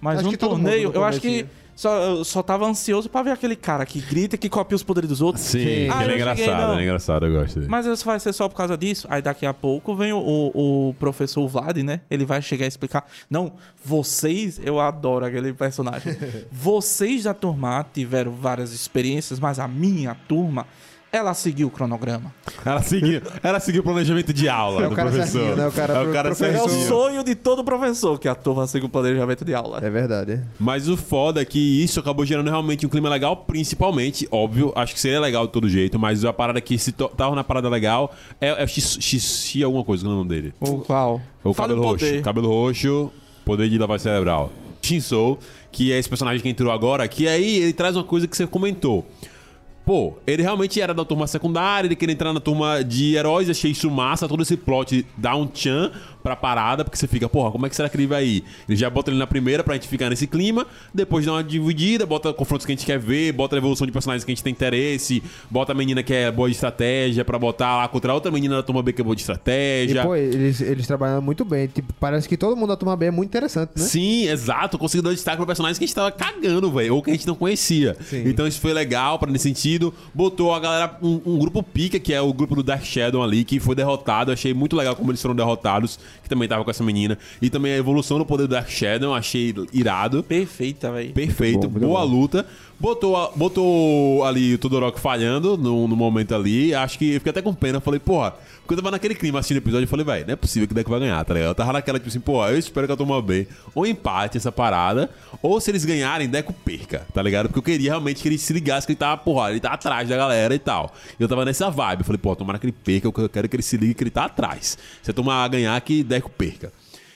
[0.00, 1.46] Mas Acho um torneio, eu acho que.
[1.78, 5.08] Só, eu só tava ansioso pra ver aquele cara que grita, que copia os poderes
[5.08, 5.44] dos outros.
[5.44, 5.64] Sim, Sim.
[5.64, 7.70] ele Ah, é engraçado, cheguei, ele é engraçado, eu gosto dele.
[7.70, 9.06] Mas isso vai ser só por causa disso.
[9.08, 12.00] Aí daqui a pouco vem o, o, o professor Vlad, né?
[12.10, 13.06] Ele vai chegar e explicar.
[13.30, 13.52] Não,
[13.84, 16.16] vocês, eu adoro aquele personagem.
[16.50, 20.66] vocês da turma tiveram várias experiências, mas a minha turma,
[21.10, 22.32] ela seguiu o cronograma.
[22.64, 25.56] Ela seguiu, ela seguiu o planejamento de aula É o do cara professor.
[25.56, 25.66] né?
[25.66, 26.54] O cara é o cara professor.
[26.54, 29.78] É o sonho de todo professor que a turma siga o planejamento de aula.
[29.82, 30.40] É verdade.
[30.58, 34.92] Mas o foda é que isso acabou gerando realmente um clima legal, principalmente, óbvio, acho
[34.94, 38.14] que seria legal de todo jeito, mas a parada que se tava na parada legal
[38.40, 40.54] é, é o X, X alguma coisa, que é o nome dele.
[40.60, 41.20] O qual?
[41.42, 42.04] O Fala cabelo o roxo.
[42.04, 42.22] poder.
[42.22, 43.10] Cabelo roxo,
[43.44, 44.52] poder de lavagem cerebral.
[44.82, 45.38] Shinsou,
[45.72, 48.46] que é esse personagem que entrou agora, que aí ele traz uma coisa que você
[48.46, 49.06] comentou.
[49.88, 53.70] Pô, ele realmente era da turma secundária, ele queria entrar na turma de heróis, achei
[53.70, 55.46] isso massa, todo esse plot dá um
[56.28, 58.44] pra parada, porque você fica, porra, como é que será que ele vai ir?
[58.68, 62.04] Ele já bota ele na primeira pra gente ficar nesse clima, depois dá uma dividida,
[62.06, 64.42] bota confrontos que a gente quer ver, bota a evolução de personagens que a gente
[64.44, 68.14] tem interesse, bota a menina que é boa de estratégia pra botar lá contra a
[68.14, 70.02] outra menina da turma B que é boa de E, estratégia.
[70.02, 71.66] pô, eles, eles trabalham muito bem.
[71.68, 73.82] Tipo, parece que todo mundo da turma B é muito interessante, né?
[73.84, 74.78] Sim, exato.
[74.78, 76.94] Conseguiu dar destaque pra personagens que a gente tava cagando, velho.
[76.94, 77.96] Ou que a gente não conhecia.
[78.02, 78.24] Sim.
[78.26, 79.92] Então isso foi legal para nesse sentido.
[80.14, 83.44] Botou a galera, um, um grupo pica, que é o grupo do Dark Shadow ali,
[83.44, 84.32] que foi derrotado.
[84.32, 87.16] Achei muito legal como eles foram derrotados, que também tava com essa menina.
[87.40, 90.22] E também a evolução do poder do Dark Shadow, achei irado.
[90.22, 91.12] Perfeita, velho.
[91.12, 92.12] Perfeito, Muito bom, muito boa bom.
[92.20, 92.46] luta.
[92.80, 96.72] Botou, a- botou ali o Todoroki falhando no, no momento ali.
[96.74, 97.80] Acho que eu fiquei até com pena.
[97.80, 99.84] Falei, porra, porque eu tava naquele clima assistindo o episódio.
[99.84, 101.48] Eu falei, velho, não é possível que o deck vai ganhar, tá ligado?
[101.50, 103.48] Eu tava naquela, tipo assim, porra, eu espero que eu tome bem.
[103.74, 105.10] Ou empate essa parada,
[105.42, 107.46] ou se eles ganharem, Deco perca, tá ligado?
[107.48, 110.08] Porque eu queria realmente que ele se ligasse que ele tava, porra, ele tá atrás
[110.08, 110.92] da galera e tal.
[111.18, 112.00] E eu tava nessa vibe.
[112.00, 114.10] Eu falei, pô, tomara que ele perca, eu quero que ele se ligue que ele
[114.10, 114.78] tá atrás.
[115.02, 116.72] Se eu tomar a ganhar, que Deco perca.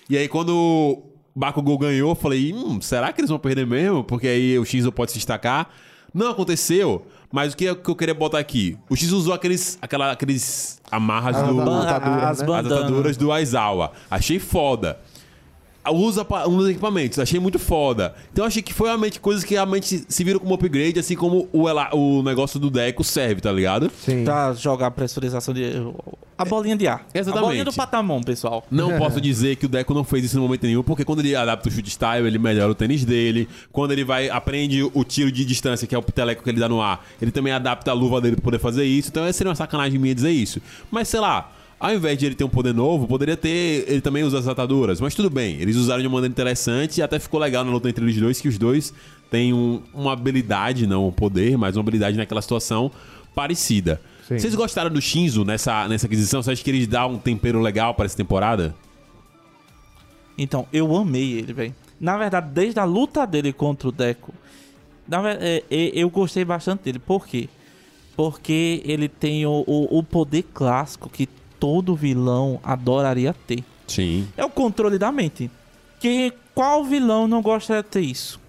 [0.09, 1.03] E aí, quando
[1.35, 4.05] Bakugou ganhou, eu falei, hum, será que eles vão perder mesmo?
[4.05, 5.71] Porque aí o Shinzo pode se destacar.
[6.13, 8.77] Não aconteceu, mas o que, eu- que eu queria botar aqui?
[8.91, 11.61] O Shinzo usou aqueles, aquela, aqueles amarras Ah, do...
[11.61, 12.31] Atadura, as né?
[12.31, 12.73] As bandanas.
[12.79, 13.93] ataduras do Aizawa.
[14.11, 15.01] Achei foda.
[15.91, 18.15] Usa um dos equipamentos, achei muito foda.
[18.33, 21.69] Então achei que foi realmente coisas que realmente se viram como upgrade, assim como o,
[21.69, 23.91] ela- o negócio do Deco serve, tá ligado?
[24.05, 24.25] Sim.
[24.25, 25.73] Pra jogar a pressurização de.
[26.39, 27.05] A bolinha de ar.
[27.13, 27.39] Exatamente.
[27.45, 28.65] A bolinha do patamon, pessoal.
[28.71, 31.35] Não posso dizer que o Deco não fez isso no momento nenhum, porque quando ele
[31.35, 33.49] adapta o chute style, ele melhora o tênis dele.
[33.73, 36.69] Quando ele vai aprende o tiro de distância, que é o piteleco que ele dá
[36.69, 39.09] no ar, ele também adapta a luva dele pra poder fazer isso.
[39.09, 40.61] Então seria uma sacanagem minha dizer isso.
[40.91, 41.51] Mas sei lá,
[41.85, 43.85] ao invés de ele ter um poder novo, poderia ter.
[43.89, 45.01] Ele também usa as ataduras.
[45.01, 47.89] Mas tudo bem, eles usaram de uma maneira interessante e até ficou legal na luta
[47.89, 48.95] entre eles dois, que os dois
[49.31, 52.91] têm um- uma habilidade, não um poder, mas uma habilidade naquela situação
[53.35, 54.01] parecida.
[54.29, 54.39] Sim.
[54.39, 56.43] Vocês gostaram do Shinzo nessa, nessa aquisição?
[56.43, 58.75] Você acha que eles dão um tempero legal para essa temporada?
[60.39, 61.75] Então, eu amei ele, velho.
[62.01, 64.33] Na verdade, desde a luta dele contra o Deco,
[65.07, 66.99] na ver- é, é, eu gostei bastante dele.
[66.99, 67.49] Por quê?
[68.17, 71.29] Porque ele tem o, o, o poder clássico que
[71.63, 73.63] todo vilão adoraria ter.
[73.87, 74.27] Sim.
[74.37, 75.49] É o controle da mente.
[76.01, 78.41] Que qual vilão não gostaria de ter isso?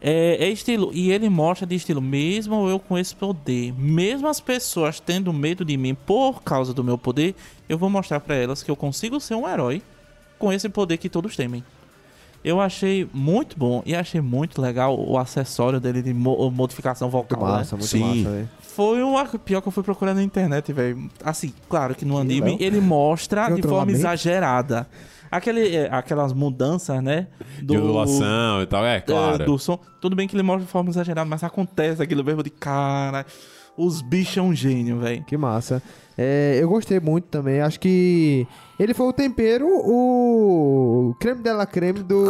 [0.00, 0.90] É, é estilo.
[0.94, 5.62] E ele mostra de estilo, mesmo eu com esse poder, mesmo as pessoas tendo medo
[5.62, 7.34] de mim por causa do meu poder,
[7.68, 9.82] eu vou mostrar pra elas que eu consigo ser um herói
[10.38, 11.62] com esse poder que todos temem.
[12.44, 17.34] Eu achei muito bom e achei muito legal o acessório dele de mo- modificação Muito
[17.34, 17.48] vocal.
[17.48, 17.52] né?
[17.58, 18.00] massa, muito Sim.
[18.22, 18.48] massa, velho.
[18.60, 21.10] Foi o ar- pior que eu fui procurar na internet, velho.
[21.24, 24.86] Assim, claro que no anime ele mostra de forma exagerada.
[25.28, 27.26] Aquele, é, aquelas mudanças, né?
[27.60, 29.44] De ondulação e tal, é, é, claro.
[29.44, 29.78] do som.
[30.00, 33.26] Tudo bem que ele mostra de forma exagerada, mas acontece aquilo mesmo de cara.
[33.76, 35.24] Os bichos é um gênio, velho.
[35.24, 35.82] Que massa.
[36.16, 37.60] É, eu gostei muito também.
[37.60, 38.46] Acho que
[38.78, 42.24] ele foi o tempero, o creme de la creme do,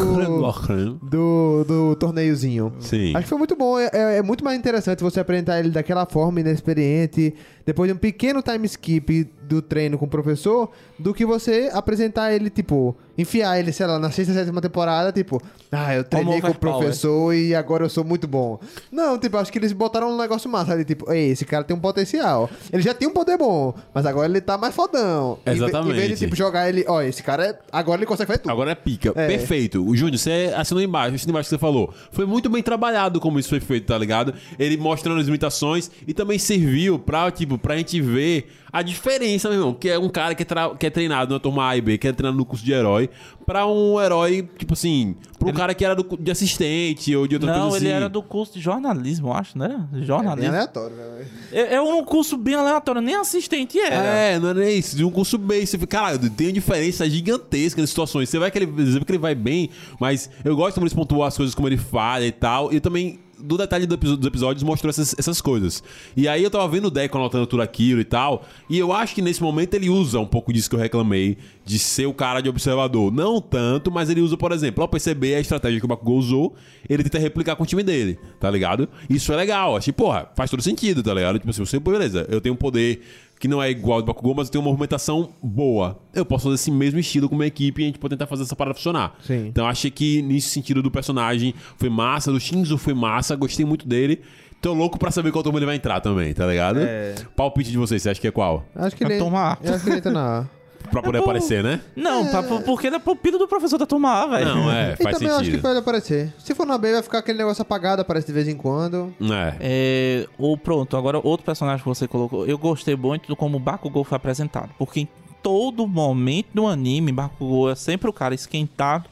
[1.02, 2.72] do, do torneiozinho.
[2.80, 3.10] Sim.
[3.14, 3.78] Acho que foi muito bom.
[3.78, 7.98] É, é- é muito mais interessante você apresentar ele daquela forma, inexperiente, depois de um
[7.98, 13.58] pequeno time skip do treino com o professor, do que você apresentar ele, tipo, enfiar
[13.58, 15.40] ele, sei lá, na sexta, sétima temporada, tipo,
[15.72, 16.76] ah, eu treinei com o overpower.
[16.78, 18.58] professor e agora eu sou muito bom.
[18.90, 21.76] Não, tipo, acho que eles botaram um negócio massa ali, tipo, ei, esse cara tem
[21.76, 22.50] um potencial.
[22.72, 25.38] Ele já tem um poder bom, mas agora ele tá mais fodão.
[25.46, 26.16] Em ve- Em vez de, Exatamente.
[26.16, 28.50] tipo, jogar ele, ó, esse cara, é- agora ele consegue fazer tudo.
[28.52, 29.12] Agora é pica.
[29.14, 29.26] É.
[29.28, 29.84] Perfeito.
[29.86, 31.92] O Júnior, você assinou embaixo, assinou embaixo que você falou.
[32.10, 34.34] Foi muito bem trabalhado como isso foi feito, tá ligado?
[34.58, 38.48] Ele mostrando as limitações e também serviu pra, tipo, pra gente ver
[38.78, 39.74] a diferença, meu irmão.
[39.74, 41.98] Que é um cara que é, tra- que é treinado na turma A e B,
[41.98, 43.08] que é treinado no curso de herói,
[43.44, 47.36] pra um herói, tipo assim, pra um cara que era do, de assistente ou de
[47.36, 47.96] outra Não, coisa ele assim.
[47.96, 49.86] era do curso de jornalismo, eu acho, né?
[49.92, 50.50] É bem Jornalismo.
[50.50, 51.26] aleatório, velho.
[51.52, 53.94] É, é um curso bem aleatório, nem assistente era.
[53.94, 54.96] É, não é isso.
[54.96, 55.64] De um curso bem.
[55.64, 58.28] Você fica, caralho, tem uma diferença gigantesca nas situações.
[58.28, 60.94] Você vai que ele, você vê que ele vai bem, mas eu gosto como eles
[60.94, 62.72] pontuam as coisas como ele fala e tal.
[62.72, 65.82] E também, do detalhe do dos episódios, mostrou essas, essas coisas.
[66.16, 68.44] E aí eu tava vendo o Deco anotando tudo aquilo e tal.
[68.68, 71.78] E eu acho que nesse momento ele usa um pouco disso que eu reclamei, de
[71.78, 73.12] ser o cara de observador.
[73.12, 76.54] Não tanto, mas ele usa, por exemplo, ao perceber a estratégia que o Bakugou usou,
[76.88, 78.88] ele tenta replicar com o time dele, tá ligado?
[79.08, 79.76] Isso é legal.
[79.76, 81.38] Achei, porra, faz todo sentido, tá ligado?
[81.38, 83.02] Tipo assim, você, beleza, eu tenho um poder
[83.38, 85.98] que não é igual ao do Bakugou, mas tenho uma movimentação boa.
[86.14, 88.42] Eu posso fazer esse mesmo estilo com uma equipe e a gente pode tentar fazer
[88.42, 89.14] essa parada funcionar.
[89.22, 89.46] Sim.
[89.48, 93.86] Então achei que nesse sentido do personagem foi massa, do Shinzo foi massa, gostei muito
[93.86, 94.22] dele.
[94.60, 96.80] Tô louco pra saber qual turma ele vai entrar também, tá ligado?
[96.80, 97.14] É.
[97.36, 98.64] Palpite de vocês, você acha que é qual?
[98.74, 99.18] Acho que ele.
[99.18, 99.58] turma A.
[99.62, 100.46] Eu acho que ele entra na A.
[100.90, 101.24] Pra poder pô.
[101.24, 101.80] aparecer, né?
[101.96, 104.54] Não, pra- porque ele é pupilo do professor da turma A, velho.
[104.54, 105.62] Não, é, E faz também eu acho que sentido.
[105.62, 106.32] pode aparecer.
[106.38, 109.12] Se for na B, vai ficar aquele negócio apagado, aparece de vez em quando.
[109.20, 109.54] É.
[109.60, 112.46] É, ou pronto, agora outro personagem que você colocou.
[112.46, 114.70] Eu gostei muito do como o Bakugou foi apresentado.
[114.78, 115.08] Porque em
[115.42, 119.08] todo momento do anime, Bakugou é sempre o cara esquentado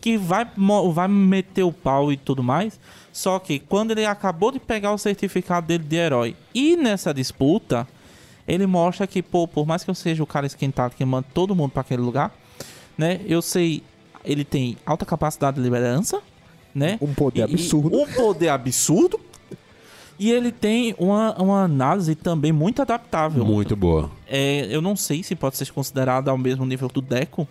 [0.00, 0.46] que vai,
[0.92, 2.78] vai meter o pau e tudo mais.
[3.12, 7.86] Só que quando ele acabou de pegar o certificado dele de herói e nessa disputa,
[8.46, 11.54] ele mostra que, pô, por mais que eu seja o cara esquentado que manda todo
[11.54, 12.32] mundo pra aquele lugar,
[12.96, 13.20] né?
[13.26, 13.82] Eu sei,
[14.24, 16.20] ele tem alta capacidade de liderança,
[16.74, 16.98] né?
[17.00, 17.96] Um poder E- e absurdo.
[17.96, 19.18] um poder absurdo.
[20.18, 23.44] E ele tem uma, uma análise também muito adaptável.
[23.44, 24.10] Muito boa.
[24.28, 27.48] É, eu não sei se pode ser considerado ao mesmo nível do Deco,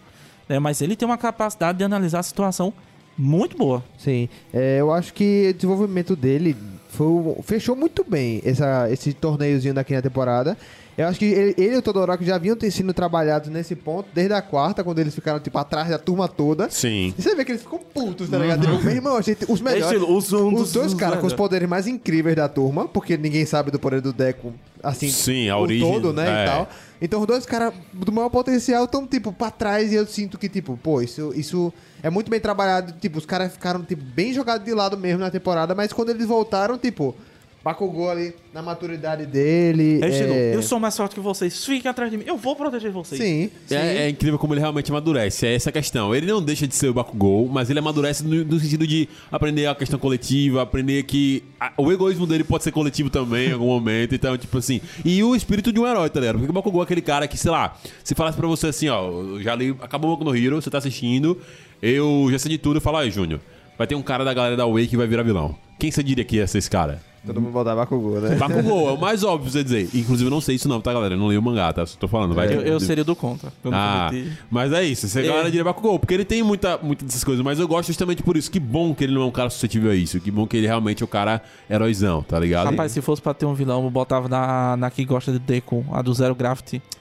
[0.48, 0.60] né?
[0.60, 2.74] Mas ele tem uma capacidade de analisar a situação
[3.18, 3.84] muito boa.
[3.98, 4.30] Sim.
[4.54, 6.56] É, eu acho que o desenvolvimento dele
[6.94, 10.56] foi, fechou muito bem essa, esse torneiozinho daqui na temporada.
[10.98, 14.08] Eu acho que ele, ele e o Todoroki já haviam ter sido trabalhados nesse ponto
[14.14, 16.70] desde a quarta, quando eles ficaram, tipo, atrás da turma toda.
[16.70, 17.14] Sim.
[17.18, 18.62] E você vê que eles ficam putos, tá ligado?
[18.62, 20.02] Tipo, meu irmão, gente, os melhores.
[20.02, 23.72] os- um os dois caras com os poderes mais incríveis da turma, porque ninguém sabe
[23.72, 24.54] do poder do Deco,
[24.84, 26.44] assim, Sim, a origem, todo, né, é.
[26.44, 26.70] e tal.
[27.02, 30.48] Então os dois caras do maior potencial estão, tipo, pra trás e eu sinto que,
[30.48, 32.94] tipo, pô, isso, isso é muito bem trabalhado.
[33.02, 36.26] Tipo, os caras ficaram, tipo, bem jogados de lado mesmo na temporada, mas quando eles
[36.28, 37.16] voltaram, tipo,
[37.64, 40.00] Bakugou ali na maturidade dele.
[40.04, 40.54] É estilo, é...
[40.56, 43.22] eu sou mais forte que vocês, fiquem atrás de mim, eu vou proteger vocês.
[43.22, 43.76] Sim, sim.
[43.76, 45.48] É, é incrível como ele realmente amadurece.
[45.48, 46.14] É essa a questão.
[46.14, 49.66] Ele não deixa de ser o Bakugou, mas ele amadurece no, no sentido de aprender
[49.68, 53.68] a questão coletiva, aprender que a- o egoísmo dele pode ser coletivo também em algum
[53.68, 54.14] momento.
[54.14, 54.82] Então, tipo assim.
[55.06, 56.36] E o espírito de um herói, tá ligado?
[56.40, 59.10] Porque o Bakugou é aquele cara que, sei lá, se falasse pra você assim, ó,
[59.10, 61.40] eu já li, acabou o Boku no Hero, você tá assistindo,
[61.82, 63.40] eu já sei de tudo, eu falo, aí, Júnior,
[63.78, 65.56] vai ter um cara da galera da Way que vai virar vilão.
[65.80, 67.02] Quem você diria que ia ser esse cara?
[67.26, 68.36] Todo mundo botar Bakugou, né?
[68.36, 69.90] Bakugou, é o mais óbvio pra você dizer.
[69.94, 71.14] Inclusive, eu não sei isso não, tá, galera?
[71.14, 71.86] Eu não li o mangá, tá?
[71.86, 72.34] Só tô falando.
[72.36, 73.52] Vai Eu, eu seria do contra.
[73.64, 74.32] Eu não ah, cometi.
[74.52, 75.08] mas é isso.
[75.08, 75.28] Você É.
[75.28, 78.36] galera diria Bakugou, porque ele tem muita, muita dessas coisas, mas eu gosto justamente por
[78.36, 78.52] isso.
[78.52, 80.20] Que bom que ele não é um cara suscetível a isso.
[80.20, 82.66] Que bom que ele realmente é o cara heróizão, tá ligado?
[82.70, 85.86] Rapaz, se fosse pra ter um vilão, eu botava na, na que gosta de Deco,
[85.94, 86.36] a do Zero.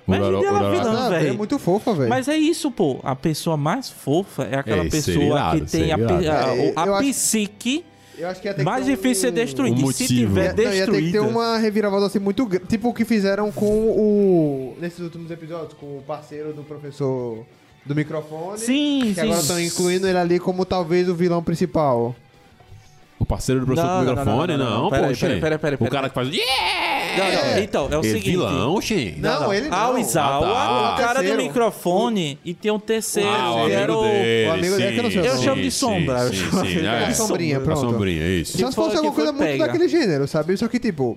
[0.06, 1.38] Imagina Uraró- ela Uraró- vilã, Ah, é velho.
[1.38, 2.08] muito fofa, velho.
[2.08, 3.00] Mas é isso, pô.
[3.02, 6.14] A pessoa mais fofa é aquela É, pessoa irado, que tem a, irado.
[6.14, 7.85] a, É, o- a eu acho- psique
[8.18, 9.87] Eu acho que ia ter que mais ter um- difícil de ser destruída.
[9.87, 11.22] um E se tiver Ia, não, ia ter que ter destruída...
[11.22, 12.66] uma reviravolta assim muito grande.
[12.66, 14.77] Tipo o que fizeram com o.
[14.81, 17.44] Nesses últimos episódios, com o parceiro do professor
[17.85, 18.59] do microfone.
[18.59, 19.20] Sim, Que sim.
[19.22, 22.14] agora estão incluindo ele ali como talvez o vilão principal.
[23.22, 24.56] O parceiro do professor Não, do não, microfone?
[24.56, 24.85] não, Não, não, não.
[24.85, 25.28] pô, Pera aí, Shen.
[25.28, 26.28] pera aí, pera aí, pera aí, O cara que faz.
[26.28, 27.16] Yeah!
[27.16, 28.30] Não, não, Então, é o Ele seguinte...
[28.30, 29.14] vilão, Shen.
[29.18, 29.78] Não, ele não.
[29.78, 31.04] Ah, o Izawa, Ah, tá.
[31.04, 34.02] o cara do microfone, e tem um terceiro, Ah, o que era o...
[34.02, 34.48] dele.
[34.48, 35.28] o amigo dele que eu não sei o sim.
[35.30, 37.04] Eu chamo de sim, sombra, eu Sim, sim, de é.
[37.06, 37.80] A sombrinha, A pronto.
[37.80, 38.58] sombrinha, isso.
[38.58, 39.66] Só se fosse alguma coisa muito pega.
[39.66, 40.56] daquele gênero, sabe?
[40.56, 41.16] Só que, tipo.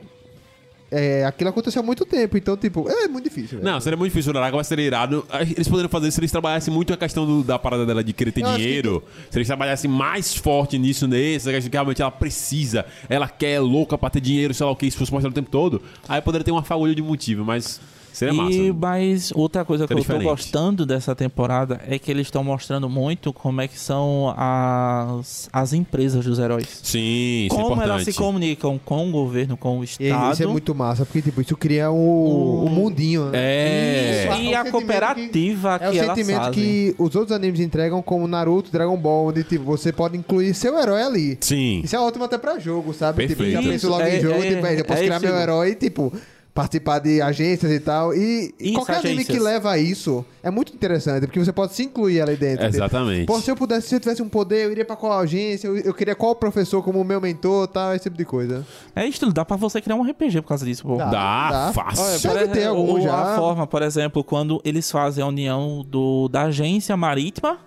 [0.97, 3.59] É, aquilo aconteceu há muito tempo, então, tipo, é muito difícil.
[3.59, 3.69] velho.
[3.71, 4.31] Não, seria muito difícil.
[4.31, 5.25] O Naraka vai ser irado.
[5.55, 8.31] Eles poderiam fazer se eles trabalhassem muito a questão do- da parada dela de querer
[8.31, 9.03] ter Eu acho que dinheiro.
[9.29, 13.59] Se eles trabalhassem mais forte nisso, nesse, questão que realmente ela precisa, ela quer, é
[13.59, 15.81] louca pra ter dinheiro, sei lá o que, isso fosse mostrado o tempo todo.
[16.07, 17.81] Aí poderia ter uma fagulha de motivo, mas
[18.15, 18.37] Seria e,
[18.71, 18.73] massa.
[18.79, 23.33] Mas outra coisa que eu tô gostando dessa temporada é que eles estão mostrando muito
[23.33, 26.79] como é que são as, as empresas dos heróis.
[26.83, 28.11] Sim, isso é como elas importante.
[28.13, 30.33] se comunicam com o governo, com o E Estado.
[30.33, 33.31] isso é muito massa, porque tipo, isso cria o, o mundinho, né?
[33.35, 34.27] É.
[34.31, 36.53] Isso, E é o a cooperativa É o que elas sentimento fazem.
[36.53, 40.77] que os outros animes entregam como Naruto, Dragon Ball, onde tipo, você pode incluir seu
[40.79, 41.37] herói ali.
[41.41, 41.81] Sim.
[41.83, 43.27] Isso é ótimo até pra jogo, sabe?
[43.27, 43.63] Tipo, Perfeito.
[43.63, 45.33] já penso logo Isso, em jogo, é- tipo, "Véi, eu posso é criar esse meu
[45.33, 45.43] tipo.
[45.43, 46.13] herói e, tipo,
[46.55, 48.13] participar de agências e tal.
[48.15, 49.37] E Isso, qualquer anime agências.
[49.37, 52.65] que leva a isso é muito interessante, porque você pode se incluir ali dentro.
[52.65, 53.25] Exatamente.
[53.25, 55.75] Pô, se eu pudesse, se eu tivesse um poder, eu iria pra qual agência, eu,
[55.77, 58.65] eu queria qual professor como meu mentor, tal, esse tipo de coisa.
[58.95, 60.95] É estilo, dá pra você criar um RPG por causa disso, pô.
[60.95, 61.05] Dá.
[61.09, 61.73] Dá, Dá.
[61.73, 62.29] fácil.
[62.31, 63.13] Olha, Deve ter algum ou já.
[63.33, 67.59] A forma, por exemplo, quando eles fazem a união do, da agência marítima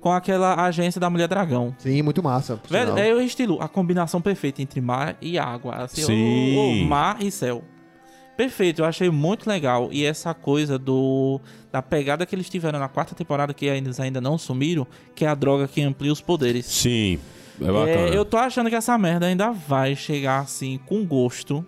[0.00, 1.74] com aquela agência da Mulher Dragão.
[1.76, 2.58] Sim, muito massa.
[2.70, 5.74] Velho, é o estilo, a combinação perfeita entre mar e água.
[5.84, 6.56] Assim, Sim.
[6.56, 7.62] o- o mar e céu.
[8.40, 9.90] Perfeito, eu achei muito legal.
[9.92, 11.38] E essa coisa do
[11.70, 15.28] da pegada que eles tiveram na quarta temporada, que eles ainda não sumiram, que é
[15.28, 16.64] a droga que amplia os poderes.
[16.64, 17.18] Sim.
[17.60, 17.90] É bacana.
[17.90, 21.62] É, eu tô achando que essa merda ainda vai chegar assim com gosto.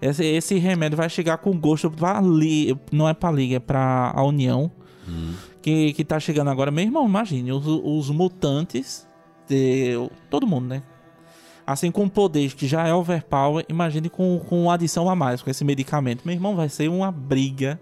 [0.00, 4.10] Esse, esse remédio vai chegar com gosto pra li, não é pra liga, é pra
[4.16, 4.72] a União.
[5.60, 6.70] Que, que tá chegando agora.
[6.70, 9.06] Meu irmão, imagine, os, os mutantes,
[9.46, 9.96] de,
[10.30, 10.82] todo mundo, né?
[11.70, 15.64] Assim, com poder que já é overpower, imagine com, com adição a mais, com esse
[15.64, 16.22] medicamento.
[16.24, 17.80] Meu irmão, vai ser uma briga,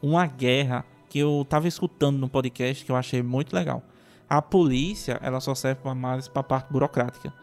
[0.00, 3.82] uma guerra que eu tava escutando no podcast que eu achei muito legal.
[4.30, 7.34] A polícia, ela só serve pra mais pra parte burocrática.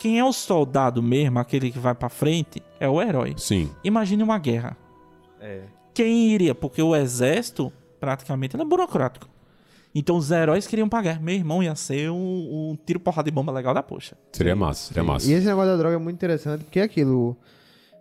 [0.00, 3.34] Quem é o soldado mesmo, aquele que vai pra frente, é o herói.
[3.36, 3.70] Sim.
[3.84, 4.76] Imagine uma guerra.
[5.94, 6.56] Quem iria?
[6.56, 9.28] Porque o exército, praticamente, ele é burocrático.
[9.94, 11.20] Então os heróis queriam pagar.
[11.20, 14.16] Meu irmão ia ser um, um tiro porrada de bomba legal da poxa.
[14.32, 15.30] Seria massa, seria massa.
[15.30, 17.36] E esse negócio da droga é muito interessante, porque é aquilo.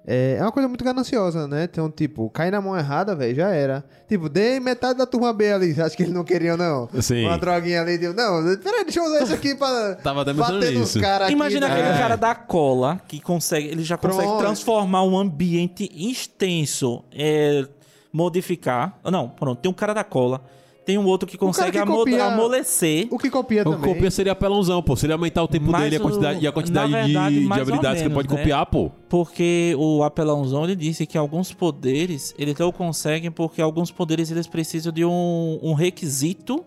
[0.05, 1.63] É, é uma coisa muito gananciosa, né?
[1.63, 3.85] Então, tipo, cair na mão errada, velho, já era.
[4.09, 5.69] Tipo, dei metade da turma B ali.
[5.79, 6.89] Acho que eles não queriam, não.
[6.99, 7.25] Sim.
[7.25, 7.97] Uma droguinha ali.
[7.97, 9.95] Tipo, não, peraí, deixa eu usar isso aqui pra.
[10.03, 11.33] Tava bater nos caras aqui.
[11.33, 11.73] Imagina né?
[11.73, 13.67] aquele cara da cola que consegue.
[13.67, 14.39] Ele já consegue Pronto.
[14.39, 17.03] transformar um ambiente extenso.
[17.13, 17.65] É,
[18.11, 18.99] modificar.
[19.05, 19.59] Não, pronto.
[19.59, 20.43] Tem um cara da cola.
[20.85, 23.07] Tem um outro que consegue que copia- amolecer.
[23.09, 23.93] O que copia O também.
[23.93, 24.95] copia seria apelãozão, pô.
[24.97, 27.47] Seria aumentar o tempo Mas dele e a o- quantidade, e a quantidade verdade, de,
[27.47, 28.37] de habilidades que ele menos, pode né?
[28.37, 28.91] copiar, pô.
[29.07, 34.45] Porque o apelãozão ele disse que alguns poderes eles não conseguem porque alguns poderes eles
[34.45, 36.65] precisam de um, um requisito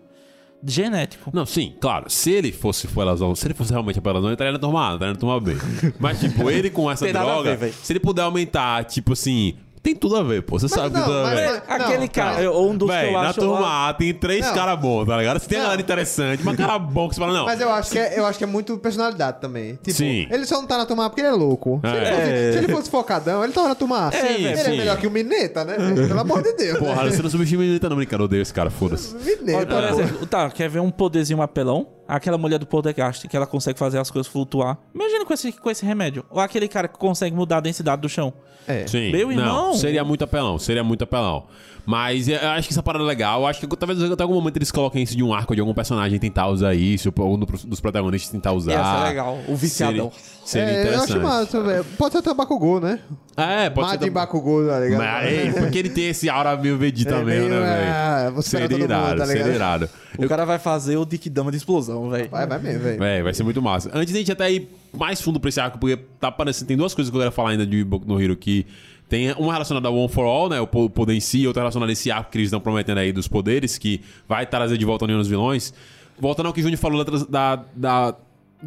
[0.65, 1.29] genético.
[1.33, 2.09] Não, sim, claro.
[2.09, 5.13] Se ele fosse apelãozão, se ele fosse realmente apelãozão, ele estaria na turma A, estaria
[5.13, 5.55] na B.
[5.99, 9.55] Mas, tipo, ele com essa droga, ver, se ele puder aumentar, tipo assim,
[9.87, 10.59] tem tudo a ver, pô.
[10.59, 11.45] Você sabe não, que tudo a mas- ver.
[11.67, 13.39] mas- Aquele não, cara, mas- ou um dos Véi, que eu na acho.
[13.39, 15.39] turma A tem três caras bons, tá ligado?
[15.39, 15.65] Se tem uma Não.
[15.69, 17.45] galera interessante, uma cara bom que você fala, não.
[17.45, 19.75] Mas eu acho, que é, eu acho que é muito personalidade também.
[19.75, 20.27] Tipo, Sim.
[20.29, 21.79] ele só não tá na turma A porque ele é louco.
[21.83, 21.97] Se, É.
[21.97, 24.11] ele fosse, se ele fosse focadão, ele tava na turma A.
[24.11, 24.71] Sim, ele sim.
[24.73, 25.75] é melhor que o Mineta, né?
[26.07, 26.79] Pelo amor de Deus.
[26.79, 27.11] Porra, né?
[27.11, 29.15] você não subestima ele, tá não, brincadeira, eu odeio esse cara, foda-se.
[29.15, 30.25] Mineta.
[30.29, 31.87] tá, quer ver um poderzinho apelão?
[32.07, 34.77] Aquela mulher do Poltergeist, que ela consegue fazer as coisas flutuar.
[34.95, 36.23] Imagina com esse, com esse remédio.
[36.29, 38.33] Ou aquele cara que consegue mudar a densidade do chão.
[38.67, 38.85] É.
[38.87, 39.11] Sim.
[39.11, 39.67] Meu irmão.
[39.67, 41.45] Não, seria muito apelão, seria muito apelão.
[41.85, 43.39] Mas eu acho que essa parada é legal.
[43.41, 45.73] Eu acho que talvez até algum momento eles coloquem isso de um arco de algum
[45.73, 48.73] personagem tentar usar isso, ou algum do- dos protagonistas tentar usar.
[48.73, 49.39] Ia ser legal.
[49.47, 50.11] O viciadão.
[50.11, 51.11] Seria, seria É, eu interessante.
[51.13, 51.85] acho massa, velho.
[51.97, 52.99] Pode ser até o Bakugou, né?
[53.37, 54.09] É, pode ser.
[54.09, 54.99] Bakugou, tá ligado?
[54.99, 58.27] Mas, ei, porque ele tem esse aura meio Vegeta É mesmo, né, velho?
[58.27, 59.27] é, você pega Seria irado, tá ligado?
[59.37, 59.89] seria irado.
[60.17, 62.29] O cara vai fazer o Dikidama de explosão, velho.
[62.29, 63.23] Vai, vai mesmo, velho.
[63.23, 63.89] Vai ser muito massa.
[63.93, 66.67] Antes da gente até ir mais fundo pra esse arco, porque tá parecendo.
[66.67, 68.65] Tem duas coisas que eu quero falar ainda de Boku no Hero que.
[69.09, 70.59] Tem uma relacionada ao One for All, né?
[70.59, 72.97] O po- poder em si, e outra relacionada a esse arco que eles estão prometendo
[72.97, 75.73] aí dos poderes, que vai trazer de volta a União dos Vilões.
[76.19, 78.15] Voltando ao que o Júnior falou da, da,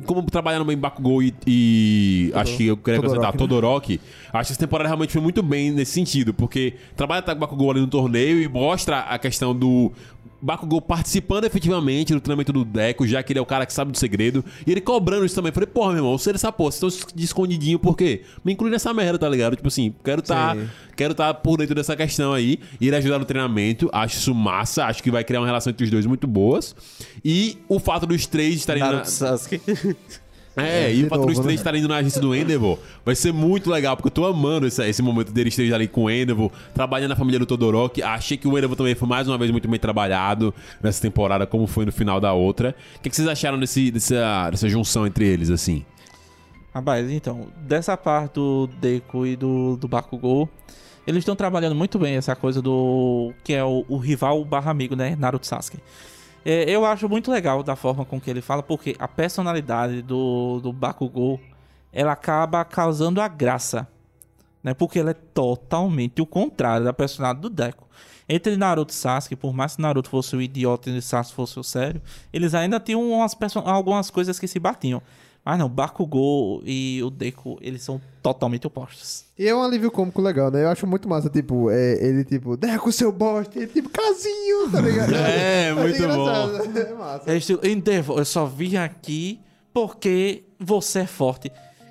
[0.06, 1.34] Como trabalhar no bem Bakugou e.
[1.46, 3.98] e acho que eu queria acrescentar Todoroki, né?
[3.98, 4.00] Todoroki.
[4.32, 7.80] Acho que essa temporada realmente foi muito bem nesse sentido, porque trabalha o Bakugou ali
[7.80, 9.92] no torneio e mostra a questão do
[10.42, 13.92] Bakugou participando efetivamente do treinamento do Deco, já que ele é o cara que sabe
[13.92, 15.52] do segredo, e ele cobrando isso também.
[15.52, 18.22] Falei, porra, meu irmão, você essa porra, vocês estão de escondidinho, por quê?
[18.44, 19.56] Me inclui nessa merda, tá ligado?
[19.56, 20.68] Tipo assim, quero tá, Sim.
[20.96, 24.86] quero tá por dentro dessa questão aí, e ele ajudar no treinamento, acho isso massa,
[24.86, 26.74] acho que vai criar uma relação entre os dois muito boas.
[27.24, 29.60] E o fato dos três estarem na, Naruto Sasuke.
[30.66, 31.54] é, É, e o dos novo, três né?
[31.54, 34.82] estarem indo na agência do Endeavor vai ser muito legal, porque eu tô amando esse,
[34.88, 38.02] esse momento deles três ali com o Endeavor, trabalhando na família do Todoroki.
[38.02, 41.66] Achei que o Endeavor também foi mais uma vez muito bem trabalhado nessa temporada, como
[41.66, 42.74] foi no final da outra.
[42.96, 45.84] O que, que vocês acharam desse, dessa, dessa junção entre eles, assim?
[46.72, 50.48] Rapaz, então, dessa parte do Deku e do, do Bakugou,
[51.06, 53.32] eles estão trabalhando muito bem essa coisa do.
[53.42, 55.16] que é o, o rival barra amigo, né?
[55.18, 55.78] Naruto Sasuke.
[56.44, 60.60] É, eu acho muito legal da forma com que ele fala, porque a personalidade do,
[60.60, 61.40] do Bakugou
[61.92, 63.88] ela acaba causando a graça
[64.62, 64.74] né?
[64.74, 67.88] Porque ele é totalmente o contrário da personalidade do Deco.
[68.28, 71.64] Entre Naruto e Sasuke, por mais que Naruto fosse o idiota e Sasuke fosse o
[71.64, 72.00] sério,
[72.32, 75.02] eles ainda tinham umas algumas coisas que se batiam.
[75.50, 79.24] Mas não, Bakugou e o Deku, eles são totalmente opostos.
[79.36, 80.62] E é um alívio cômico legal, né?
[80.62, 84.78] Eu acho muito massa, tipo, é, ele, tipo, Deco, seu bosta, ele, tipo, casinho, tá
[84.80, 85.12] ligado?
[85.12, 86.78] É, Acho muito engraçado.
[86.78, 87.32] É massa.
[87.32, 89.40] É estilo, Endeavor, eu só vim aqui
[89.74, 91.50] porque você é forte.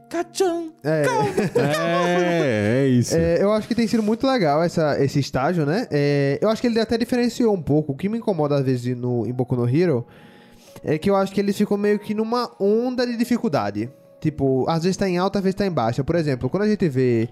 [0.10, 0.72] Cacham!
[0.82, 1.03] É,
[1.60, 3.14] É, é isso.
[3.14, 5.86] é, eu acho que tem sido muito legal essa, esse estágio, né?
[5.91, 7.91] É, eu acho que ele até diferenciou um pouco.
[7.91, 10.07] O que me incomoda às vezes no, em Boku no Hero
[10.84, 13.89] é que eu acho que eles ficam meio que numa onda de dificuldade.
[14.19, 16.03] Tipo, às vezes tá em alta, às vezes tá em baixa.
[16.03, 17.30] Por exemplo, quando a gente vê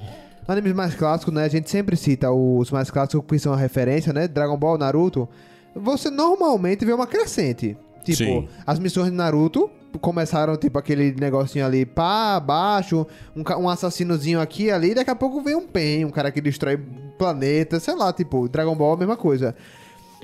[0.48, 1.44] animes mais clássicos, né?
[1.44, 4.28] A gente sempre cita os mais clássicos que são a referência, né?
[4.28, 5.28] Dragon Ball, Naruto.
[5.76, 7.78] Você normalmente vê uma crescente.
[8.04, 8.48] Tipo, Sim.
[8.66, 9.70] as missões de Naruto
[10.00, 15.10] começaram, tipo, aquele negocinho ali, pá, baixo, um, um assassinozinho aqui e ali, e daqui
[15.10, 16.78] a pouco vem um Pen, um cara que destrói
[17.18, 19.56] planeta, sei lá, tipo, Dragon Ball, a mesma coisa.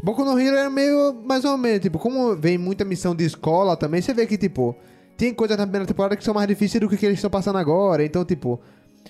[0.02, 3.78] Boku no Hero é meio, mais ou menos, tipo, como vem muita missão de escola
[3.78, 4.76] também, você vê que, tipo,
[5.16, 7.58] tem coisas na primeira temporada que são mais difíceis do que, que eles estão passando
[7.58, 8.60] agora, então, tipo,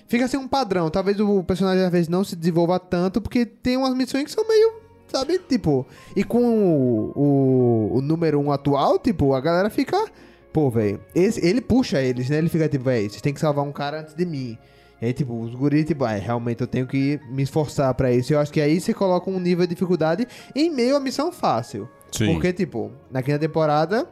[0.06, 0.90] fica assim um padrão.
[0.90, 4.46] Talvez o personagem às vezes não se desenvolva tanto, porque tem umas missões que são
[4.46, 4.74] meio,
[5.08, 10.04] sabe, tipo, e com o, o, o número 1 um atual, tipo, a galera fica,
[10.52, 12.38] pô, velho, ele puxa eles, né?
[12.38, 14.58] Ele fica tipo, velho, vocês têm que salvar um cara antes de mim.
[15.04, 18.32] E aí, tipo, os guris, tipo, ah, realmente eu tenho que me esforçar pra isso.
[18.32, 20.26] Eu acho que aí você coloca um nível de dificuldade
[20.56, 21.86] em meio à missão fácil.
[22.10, 22.32] Sim.
[22.32, 24.08] Porque, tipo, na quinta temporada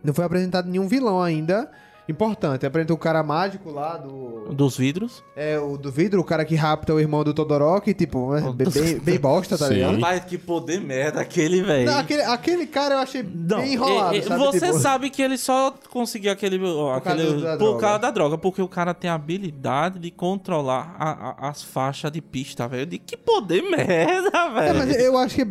[0.00, 1.68] não foi apresentado nenhum vilão ainda
[2.08, 2.64] importante.
[2.66, 4.48] Apresentou o cara mágico lá do.
[4.52, 5.22] Dos vidros.
[5.36, 8.70] É, o do vidro, o cara que rapta o irmão do Todoroki, tipo, né, bem,
[8.70, 9.74] bem, bem bosta, tá Sim.
[9.74, 9.94] ligado?
[9.96, 11.90] Rapaz, que poder merda aquele, velho.
[11.94, 14.44] Aquele, aquele cara eu achei Não, bem enrolado, é- é- sabe?
[14.44, 17.98] Você Tipo, sabe que ele só conseguiu aquele, ó, causa aquele- do- da por causa
[17.98, 21.10] da droga, porque o cara tem a habilidade de controlar a-
[21.46, 22.86] a- as faixas de pista, velho.
[22.86, 24.78] De que poder merda, É, velho.
[24.78, 25.46] mas eu acho que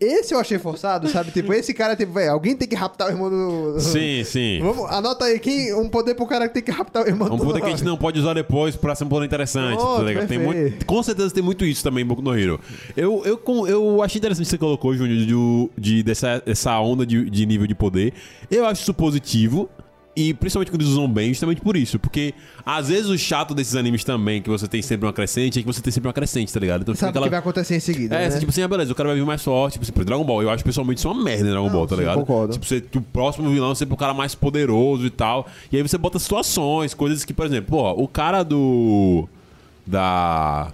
[0.00, 1.30] esse eu achei forçado, sabe?
[1.30, 3.80] Tipo, esse cara, tipo, velho, alguém tem que raptar o irmão do.
[3.80, 4.60] Sim, sim.
[4.60, 7.36] Vamos, anota aí aqui um poder pro cara que tem que raptar o irmão Um
[7.36, 7.44] do.
[7.44, 10.02] poder que a gente não pode usar depois pra ser um poder interessante, Pronto, tá
[10.02, 10.26] ligado?
[10.28, 10.70] Tem perfeito.
[10.70, 12.60] muito, com certeza tem muito isso também em Boku no Hero.
[12.96, 17.28] Eu, eu, eu achei interessante que você colocou, Júnior, de, de- dessa, dessa onda de,
[17.30, 18.12] de nível de poder.
[18.50, 19.68] Eu acho isso positivo.
[20.14, 21.98] E principalmente quando eles usam bem, justamente por isso.
[21.98, 22.34] Porque
[22.66, 25.66] às vezes o chato desses animes também, que você tem sempre uma crescente, é que
[25.66, 26.82] você tem sempre uma crescente, tá ligado?
[26.82, 28.14] Então Sabe o que aquela- vai acontecer em seguida.
[28.16, 28.38] É, né?
[28.38, 30.42] tipo assim, ah, beleza, o cara vai vir mais forte, tipo assim, por Dragon Ball.
[30.42, 32.16] Eu acho pessoalmente isso uma merda em Dragon Não, Ball, tá ligado?
[32.18, 32.52] concordo.
[32.52, 35.46] Tipo, você, o próximo vilão é sempre o cara mais poderoso e tal.
[35.72, 39.26] E aí você bota situações, coisas que, por exemplo, pô, o cara do.
[39.86, 40.72] Da.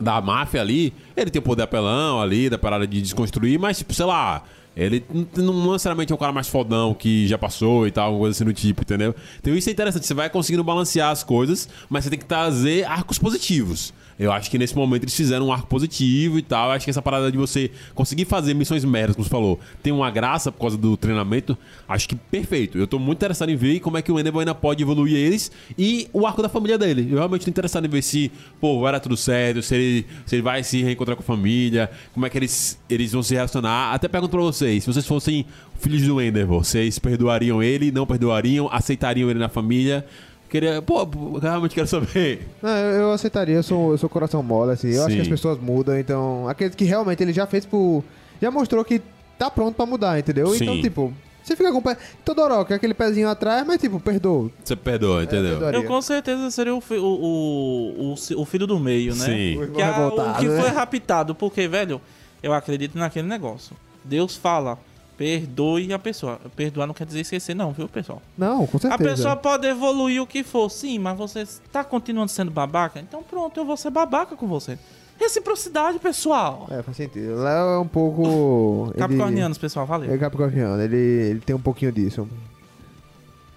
[0.00, 3.94] Da máfia ali, ele tem o poder apelão ali, da parada de desconstruir, mas, tipo,
[3.94, 4.42] sei lá.
[4.76, 5.04] Ele
[5.36, 8.44] não necessariamente é o cara mais fodão que já passou e tal, alguma coisa assim
[8.44, 9.14] do tipo, entendeu?
[9.38, 12.84] Então isso é interessante, você vai conseguindo balancear as coisas, mas você tem que trazer
[12.84, 13.92] arcos positivos.
[14.18, 16.68] Eu acho que nesse momento eles fizeram um arco positivo e tal.
[16.68, 19.92] Eu acho que essa parada de você conseguir fazer missões merdas, como você falou, tem
[19.92, 21.56] uma graça por causa do treinamento.
[21.88, 22.78] Acho que perfeito.
[22.78, 25.50] Eu tô muito interessado em ver como é que o Endeavor ainda pode evoluir eles
[25.78, 27.08] e o arco da família dele.
[27.10, 30.36] Eu realmente tô interessado em ver se, pô, vai dar tudo certo, se ele, se
[30.36, 33.92] ele vai se reencontrar com a família, como é que eles, eles vão se relacionar.
[33.92, 35.46] Até pergunto pra vocês, se vocês fossem
[35.78, 40.04] filhos do Endeavor, vocês perdoariam ele, não perdoariam, aceitariam ele na família?
[40.52, 42.46] Queria, pô, eu realmente quero saber.
[42.60, 44.90] Não, eu, eu aceitaria, eu sou, eu sou coração mole, assim.
[44.90, 45.16] Eu acho Sim.
[45.16, 46.46] que as pessoas mudam, então.
[46.46, 48.04] Aqueles que realmente ele já fez por.
[48.40, 49.00] Já mostrou que
[49.38, 50.48] tá pronto pra mudar, entendeu?
[50.48, 50.64] Sim.
[50.64, 51.10] Então, tipo,
[51.42, 51.96] você fica com o pé.
[52.22, 54.50] Todoroki, aquele pezinho atrás, mas tipo, perdoa.
[54.62, 55.58] Você perdoa, entendeu?
[55.58, 55.72] perdoa.
[55.72, 59.24] Eu com certeza seria o, fi- o, o, o, o filho do meio, né?
[59.24, 59.70] Sim.
[59.74, 60.60] Que, a- o revoltado, que né?
[60.60, 61.98] foi raptado, porque, velho,
[62.42, 63.74] eu acredito naquele negócio.
[64.04, 64.78] Deus fala,
[65.16, 66.40] perdoe a pessoa.
[66.56, 68.20] Perdoar não quer dizer esquecer, não, viu, pessoal?
[68.36, 69.10] Não, com A certeza.
[69.10, 73.00] pessoa pode evoluir o que for, sim, mas você tá continuando sendo babaca?
[73.00, 74.78] Então pronto, eu vou ser babaca com você.
[75.18, 76.66] Reciprocidade, pessoal.
[76.70, 77.36] É, faz sentido.
[77.36, 78.86] Léo é um pouco.
[78.90, 80.18] ele- Capricornianos, pessoal, É valeu.
[80.18, 82.26] capricorniano, ele, ele tem um pouquinho disso.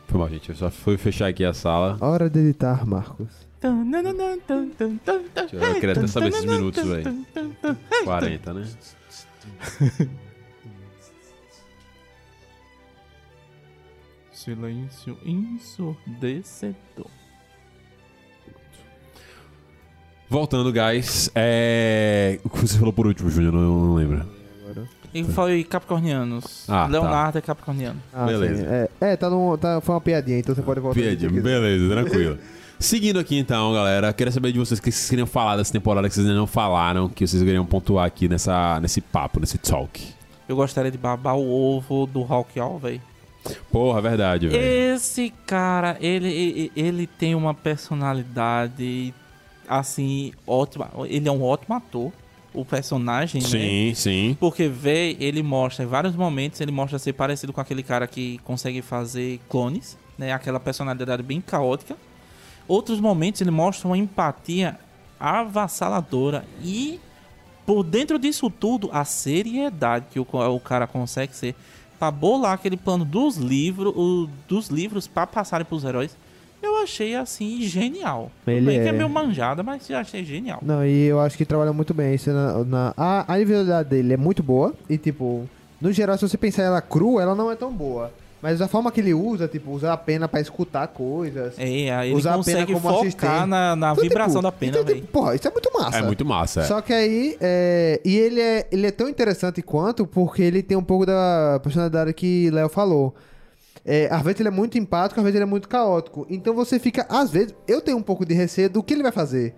[0.08, 0.50] Foi mal, gente.
[0.50, 1.98] Eu só fui fechar aqui a sala.
[2.00, 3.28] Hora de editar, Marcos.
[3.64, 3.74] Eu
[5.80, 7.26] queria até saber esses minutos, velho.
[8.04, 8.68] 40, né?
[14.36, 16.76] Silêncio ensurdecedor.
[20.30, 21.32] Voltando, guys.
[21.34, 22.38] É...
[22.44, 23.54] O que você falou por último, Júnior?
[23.54, 24.36] Eu Não, não lembro.
[25.14, 26.66] E foi Capricornianos.
[26.68, 26.88] Ah, tá.
[26.88, 28.02] Leonardo é Capricorniano.
[28.12, 28.58] Ah, Beleza.
[28.58, 28.66] sim.
[28.70, 31.00] É, é, tá no, tá, foi uma piadinha, então você pode voltar.
[31.00, 32.38] Piadinha, beleza, tranquilo.
[32.78, 36.10] Seguindo aqui então, galera, queria saber de vocês o que vocês queriam falar dessa temporada
[36.10, 40.06] que vocês ainda não falaram, que vocês queriam pontuar aqui nessa, nesse papo, nesse talk.
[40.50, 43.02] Eu gostaria de babar o ovo do Hawkeye, velho.
[43.72, 44.96] Porra, verdade, velho.
[44.96, 49.14] Esse cara, ele, ele, ele tem uma personalidade
[49.68, 50.90] assim, ótima.
[51.08, 52.12] Ele é um ótimo ator,
[52.54, 53.48] o personagem, né?
[53.48, 54.38] Sim, sim.
[54.40, 58.40] Porque vê, ele mostra em vários momentos, ele mostra ser parecido com aquele cara que
[58.44, 60.32] consegue fazer clones, né?
[60.32, 61.98] Aquela personalidade bem caótica.
[62.68, 64.80] Outros momentos ele mostra uma empatia
[65.20, 67.00] avassaladora e
[67.66, 71.56] por dentro disso tudo, a seriedade que o, o cara consegue ser
[72.00, 76.16] pra bolar aquele plano dos livros, o- dos livros para passarem pros heróis.
[76.62, 78.32] Eu achei assim genial.
[78.48, 80.60] Ele bem que é é- meio manjada, mas eu achei genial.
[80.64, 84.14] Não, e eu acho que trabalha muito bem isso na, na- a, a individualidade dele
[84.14, 85.48] é muito boa e tipo,
[85.80, 88.12] no geral se você pensar ela crua, ela não é tão boa.
[88.46, 91.56] Mas a forma que ele usa, tipo, usar a pena pra escutar coisas.
[91.58, 93.48] É, aí ele Usar a pena consegue como focar assistente.
[93.48, 95.98] na, na Então, vibração tipo, da pena, então, tipo, porra, isso é muito massa.
[95.98, 96.62] É muito massa.
[96.62, 96.64] é.
[96.66, 100.78] Só que aí, é, e ele é, ele é tão interessante quanto porque ele tem
[100.78, 103.16] um pouco da personalidade que Léo falou.
[103.84, 106.28] É, às vezes ele é muito empático, às vezes ele é muito caótico.
[106.30, 109.12] Então você fica, às vezes, eu tenho um pouco de receio do que ele vai
[109.12, 109.56] fazer.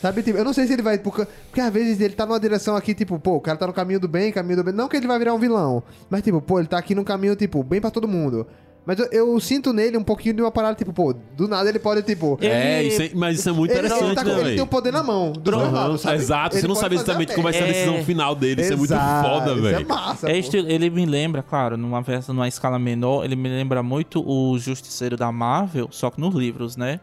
[0.00, 0.98] Sabe, tipo, eu não sei se ele vai.
[0.98, 3.72] Porque, porque às vezes ele tá numa direção aqui, tipo, pô, o cara tá no
[3.72, 4.72] caminho do bem, caminho do bem.
[4.72, 5.82] Não que ele vai virar um vilão.
[6.08, 8.46] Mas, tipo, pô, ele tá aqui no caminho, tipo, bem pra todo mundo.
[8.86, 11.78] Mas eu, eu sinto nele um pouquinho de uma parada, tipo, pô, do nada ele
[11.78, 12.38] pode, tipo.
[12.40, 14.42] É, Ele- isso é- mas isso é muito ele, interessante, ele tá com- né, ele
[14.44, 14.66] tem o velho?
[14.66, 15.32] poder na mão.
[15.32, 16.16] Do lado, sabe?
[16.16, 17.72] Exato, Ele você não sabe exatamente a como vai ser a É.
[17.72, 18.62] decisão final dele.
[18.62, 19.88] Isso é muito Exato, foda, Isso é velho.
[19.88, 20.30] massa.
[20.30, 24.24] É estilo- ele me lembra, claro, numa versão, numa escala menor, ele me lembra muito
[24.26, 26.98] o Justiceiro da Marvel, só que nos livros, né?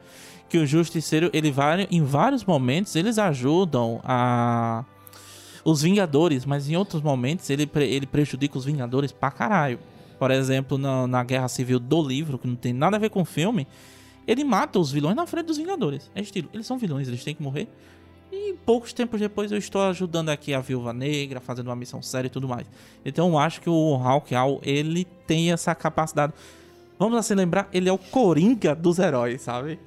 [0.50, 4.86] Que o Justiceiro, ele vai, em vários momentos, eles ajudam a
[5.66, 9.80] os Vingadores, mas em outros momentos ele, ele prejudica os Vingadores pra caralho.
[10.20, 13.22] Por exemplo, na, na Guerra Civil do livro, que não tem nada a ver com
[13.22, 13.68] o filme,
[14.28, 16.10] ele mata os vilões na frente dos Vingadores.
[16.14, 17.68] É estilo, eles são vilões, eles têm que morrer.
[18.32, 22.28] E poucos tempos depois eu estou ajudando aqui a Viúva Negra, fazendo uma missão séria
[22.28, 22.68] e tudo mais.
[23.04, 26.32] Então eu acho que o Hawkeye, ele tem essa capacidade.
[27.00, 29.80] Vamos assim lembrar, ele é o Coringa dos heróis, sabe?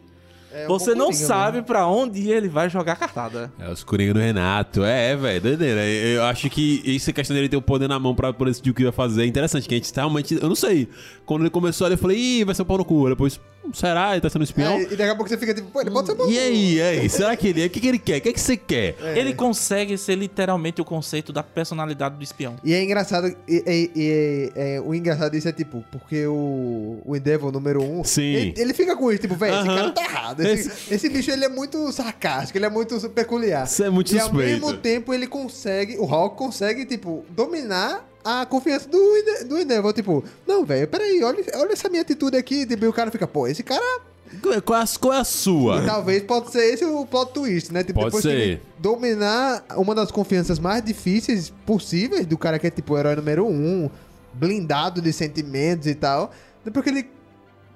[0.53, 1.63] É um Você não sabe né?
[1.63, 3.53] pra onde ele vai jogar cartada.
[3.59, 4.83] É os Coringa do Renato.
[4.83, 5.85] É, é, velho, doideira.
[5.87, 8.71] Eu acho que isso é questão dele ter o poder na mão pra poder decidir
[8.71, 9.23] o que vai fazer.
[9.25, 10.35] É interessante, que a gente tá realmente.
[10.41, 10.89] Eu não sei.
[11.27, 13.09] Quando ele começou ali, eu falei, ih, vai ser um pau no cu.
[13.09, 14.13] Depois, "Hum, será?
[14.13, 14.75] Ele tá sendo espião?
[14.75, 16.29] É, e daqui a pouco você fica tipo, pô, ele pode ser bom.
[16.29, 17.09] E aí, e aí?
[17.09, 17.67] Será que ele é?
[17.67, 18.19] O que, que ele quer?
[18.19, 18.97] O que, é que você quer?
[19.17, 22.57] Ele consegue ser literalmente o conceito da personalidade do espião.
[22.65, 27.17] E é engraçado, e, e- e- é, o engraçado disso é tipo, porque o, o
[27.17, 28.23] Endeavor número 1, um, Sim.
[28.23, 29.77] ele, ele fica com isso, tipo, velho, esse Aham.
[29.77, 30.41] cara tá errado.
[30.41, 33.65] Esse, esse bicho ele é muito sarcástico, ele é muito peculiar.
[33.67, 34.51] Isso é muito e ao suspeito.
[34.53, 38.99] mesmo tempo ele consegue, o Hulk consegue, tipo, dominar a confiança do,
[39.47, 39.93] do Endeavor.
[39.93, 42.67] Tipo, não, velho, peraí, olha, olha essa minha atitude aqui.
[42.67, 44.01] Tipo, e o cara fica, pô, esse cara
[44.43, 45.83] Qual é a, qual é a sua?
[45.83, 47.83] Talvez pode ser esse o plot twist, né?
[47.83, 48.61] Tipo, Pode ser.
[48.79, 53.47] dominar uma das confianças mais difíceis possíveis do cara que é tipo o herói número
[53.47, 53.89] um,
[54.35, 56.31] blindado de sentimentos e tal.
[56.65, 57.09] Depois que ele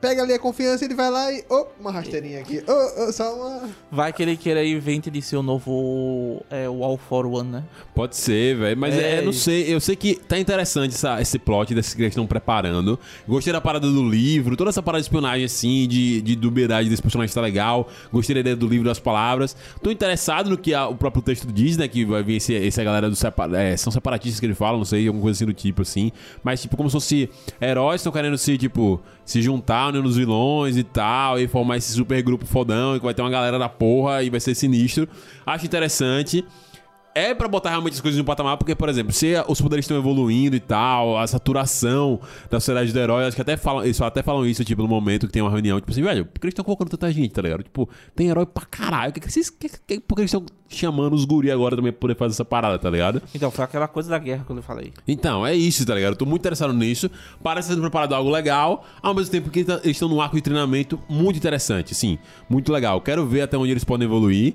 [0.02, 1.44] pega ali a confiança, ele vai lá e.
[1.48, 2.62] Oh, uma rasteirinha aqui.
[2.68, 3.70] Oh, oh, só uma.
[3.90, 7.62] Vai que ele queira invente de ser o novo é, o All for One, né?
[7.94, 8.76] Pode ser, velho.
[8.76, 9.72] Mas É, é, não sei.
[9.72, 12.98] Eu sei que tá interessante essa- esse plot desse que eles estão preparando.
[13.28, 17.00] Gostei da parada do livro, toda essa parada de espionagem, assim, de, de dubiedade desse
[17.00, 17.88] personagem tá legal.
[18.12, 19.56] Gostei da ideia do livro das palavras.
[19.82, 21.86] Tô interessado no que a- o próprio texto diz, né?
[21.86, 24.84] Que vai vir esse, essa galera do separa, é, são separatistas que ele fala, não
[24.84, 26.10] sei, alguma coisa assim do tipo, assim.
[26.42, 27.30] Mas, tipo, como se fosse
[27.60, 31.92] heróis estão querendo se, tipo, se juntar, né, nos vilões e tal, e formar esse
[31.92, 35.08] super grupo fodão, e que vai ter uma galera da porra e vai ser sinistro.
[35.46, 36.44] Acho interessante
[37.14, 39.96] é pra botar realmente as coisas no patamar, porque, por exemplo, se os poderes estão
[39.96, 44.22] evoluindo e tal, a saturação da sociedade do herói, acho que até falam, eles até
[44.22, 46.52] falam isso, tipo, no momento que tem uma reunião, tipo assim, velho, por que eles
[46.52, 47.62] estão colocando tanta gente, tá ligado?
[47.62, 51.14] Tipo, tem herói pra caralho, que que vocês, que, que, por que eles estão chamando
[51.14, 53.22] os guri agora também pra poder fazer essa parada, tá ligado?
[53.34, 54.92] Então, foi aquela coisa da guerra que eu falei.
[55.06, 56.12] Então, é isso, tá ligado?
[56.12, 57.10] Eu tô muito interessado nisso.
[57.42, 60.98] Parece ter preparado algo legal, ao mesmo tempo que eles estão num arco de treinamento
[61.08, 62.18] muito interessante, sim.
[62.48, 63.00] Muito legal.
[63.00, 64.54] Quero ver até onde eles podem evoluir.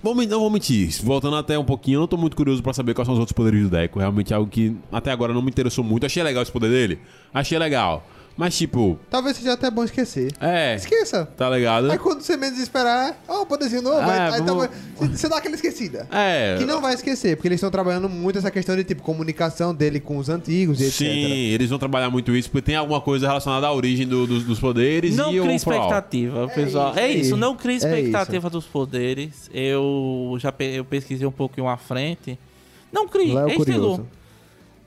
[0.00, 2.94] Vou, não vou mentir, voltando até um pouquinho, eu não tô muito curioso pra saber
[2.94, 3.98] quais são os outros poderes do Deco.
[3.98, 6.06] Realmente é algo que até agora não me interessou muito.
[6.06, 7.00] Achei legal esse poder dele.
[7.34, 8.06] Achei legal.
[8.38, 10.32] Mas, tipo, Talvez seja até bom esquecer.
[10.40, 10.76] é.
[10.76, 11.26] Esqueça.
[11.36, 11.90] Tá ligado?
[11.90, 15.16] Aí quando você menos esperar, ó, um poderzinho novo, aí, É, aí vamos- talvez- você-
[15.16, 16.06] você dá aquela esquecida.
[16.12, 16.54] É.
[16.56, 19.98] Que não vai esquecer, porque eles estão trabalhando muito essa questão de tipo comunicação dele
[19.98, 20.94] com os antigos e etc.
[20.98, 21.08] Sim,
[21.48, 24.60] eles vão trabalhar muito isso, porque tem alguma coisa relacionada à origem do- dos, dos
[24.60, 26.90] poderes Não e o cria expectativa, pessoal.
[26.90, 29.50] isso, É é isso, não cria É expectativa dos poderes.
[29.52, 32.38] Eu já pe- eu pesquisei um pouquinho à frente.
[32.92, 33.60] Não crie, é curioso.
[33.64, 34.08] estilo.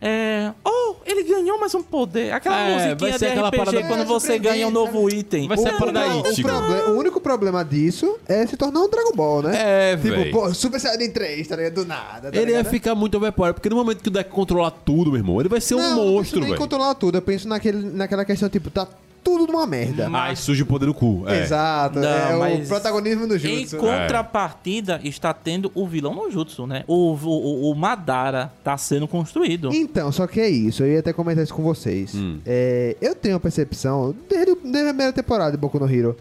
[0.01, 0.51] É.
[0.65, 2.31] Oh, ele ganhou mais um poder.
[2.33, 5.07] Aquela É, vai musiquinha de ser aquela RPG parada- quando É, você ganha um novo
[5.09, 5.47] item.
[5.47, 6.49] Vai ser a O- parada não, o, tipo.
[6.49, 9.91] o único problema disso é se tornar um Dragon Ball, né?
[9.93, 10.31] É, Tipo, véi.
[10.31, 11.73] pô, Super Saiyajin 3, tá ligado?
[11.75, 12.31] Do nada.
[12.31, 12.71] Tá Ele ia ligado?
[12.71, 15.61] ficar muito overpowered, porque no momento que o deck controlar tudo, meu irmão, ele vai
[15.61, 16.57] ser um Não, não monstro, velho.
[16.57, 17.17] controlar tudo.
[17.19, 18.87] Eu penso naquele, naquela questão, tipo, tá
[19.23, 20.09] tudo de uma merda.
[20.13, 21.23] Aí surge o poder do cu.
[21.27, 21.43] É.
[21.43, 23.77] Exato, Não, é o mas protagonismo do Em Jutsu.
[23.77, 26.83] contrapartida, está tendo o vilão no Jutsu, né?
[26.87, 29.69] O, o, o Madara tá sendo construído.
[29.73, 32.15] Então, só que é isso, eu ia até comentar isso com vocês.
[32.15, 32.39] Hum.
[32.45, 36.17] É, eu tenho a percepção, desde, desde a primeira temporada de Boku no Hero,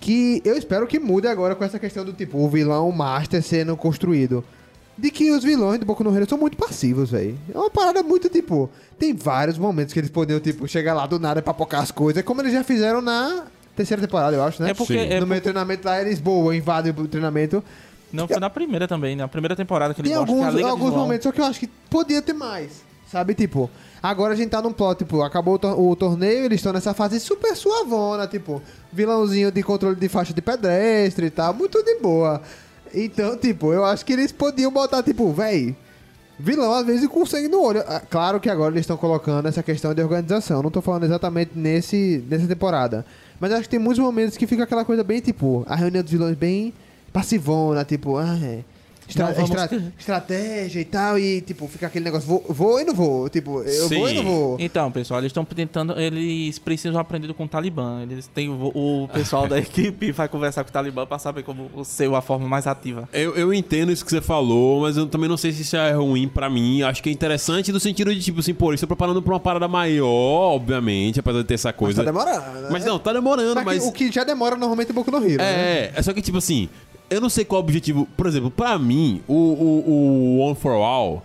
[0.00, 3.76] que eu espero que mude agora com essa questão do tipo, o vilão master sendo
[3.76, 4.44] construído.
[4.96, 7.36] De que os vilões do Boku no Hero são muito passivos, velho.
[7.52, 8.70] É uma parada muito, tipo...
[8.98, 12.22] Tem vários momentos que eles poderiam, tipo, chegar lá do nada pra pocar as coisas,
[12.22, 14.70] como eles já fizeram na terceira temporada, eu acho, né?
[14.70, 15.12] É porque- Sim.
[15.12, 17.62] é no meio do treinamento lá, eles boam, invadem o treinamento.
[18.12, 20.60] Não foi na primeira também, na primeira temporada que ele Tem mostra que a alguns,
[20.62, 22.84] de alguns momentos, só que eu acho que podia ter mais.
[23.10, 23.68] Sabe, tipo,
[24.02, 26.94] agora a gente tá num plot, tipo, acabou o, tor- o torneio, eles estão nessa
[26.94, 31.96] fase super suavona, tipo, vilãozinho de controle de faixa de pedestre e tal, muito de
[31.96, 32.40] boa.
[32.94, 35.76] Então, tipo, eu acho que eles podiam botar, tipo, véi,
[36.38, 37.82] vilão às vezes com sangue no olho.
[37.86, 41.52] Ah, Claro que agora eles estão colocando essa questão de organização, não tô falando exatamente
[41.54, 43.04] nesse, nessa temporada.
[43.40, 46.12] Mas acho que tem muitos momentos que fica aquela coisa bem, tipo, a reunião dos
[46.12, 46.72] vilões bem
[47.12, 48.60] passivona, tipo, ah, é.
[49.08, 52.94] Estra- estra- que- estratégia e tal, e tipo, fica aquele negócio, vou, vou e não
[52.94, 53.28] vou.
[53.28, 54.16] Tipo, eu vou e Sim.
[54.16, 54.56] não vou.
[54.58, 55.98] Então, pessoal, eles estão tentando.
[56.00, 58.02] Eles precisam aprender com o Talibã.
[58.02, 58.72] Eles têm o,
[59.04, 62.48] o pessoal da equipe vai conversar com o Talibã pra saber como ser a forma
[62.48, 63.08] mais ativa.
[63.12, 65.92] Eu, eu entendo isso que você falou, mas eu também não sei se isso é
[65.92, 66.82] ruim pra mim.
[66.82, 69.40] Acho que é interessante no sentido de, tipo assim, pô, eles estão preparando pra uma
[69.40, 72.02] parada maior, obviamente, apesar de ter essa Mas coisa.
[72.04, 72.60] tá demorando.
[72.62, 72.68] né?
[72.70, 73.82] Mas não, tá demorando, Mas mas.
[73.82, 75.44] que- o que já demora normalmente é Boku no Hero, né?
[75.44, 76.68] É, é só que, tipo assim,
[77.10, 78.08] eu não sei qual o objetivo.
[78.16, 81.24] Por exemplo, pra mim, o, o, o One for All,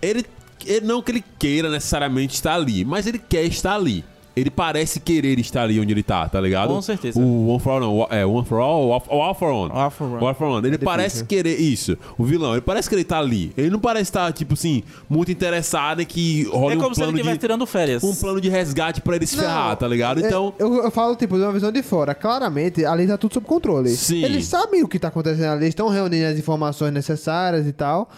[0.00, 0.24] ele,
[0.64, 0.86] ele.
[0.86, 4.04] Não que ele queira necessariamente estar ali, mas ele quer estar ali.
[4.40, 6.68] Ele parece querer estar ali onde ele tá, tá ligado?
[6.68, 7.20] Com certeza.
[7.20, 9.00] O One for All é, One for All, o All,
[9.34, 9.70] for One.
[9.72, 10.24] All for One.
[10.26, 10.66] All for One.
[10.66, 11.96] Ele parece querer isso.
[12.18, 13.52] O vilão, ele parece querer estar ali.
[13.56, 17.00] Ele não parece estar, tipo assim, muito interessado em que role É um como se
[17.00, 17.40] ele plano estivesse de.
[17.40, 18.02] tirando férias.
[18.02, 20.22] Um plano de resgate pra ele se Não, ferrar, tá ligado?
[20.22, 20.52] é, Então.
[20.58, 22.14] eu, eu falo, tipo, de uma visão de fora.
[22.14, 23.90] Claramente, ali tá tudo sob controle.
[23.90, 24.24] Sim.
[24.24, 28.08] Eles sabem o que tá acontecendo ali, eles estão reunindo as informações necessárias e tal.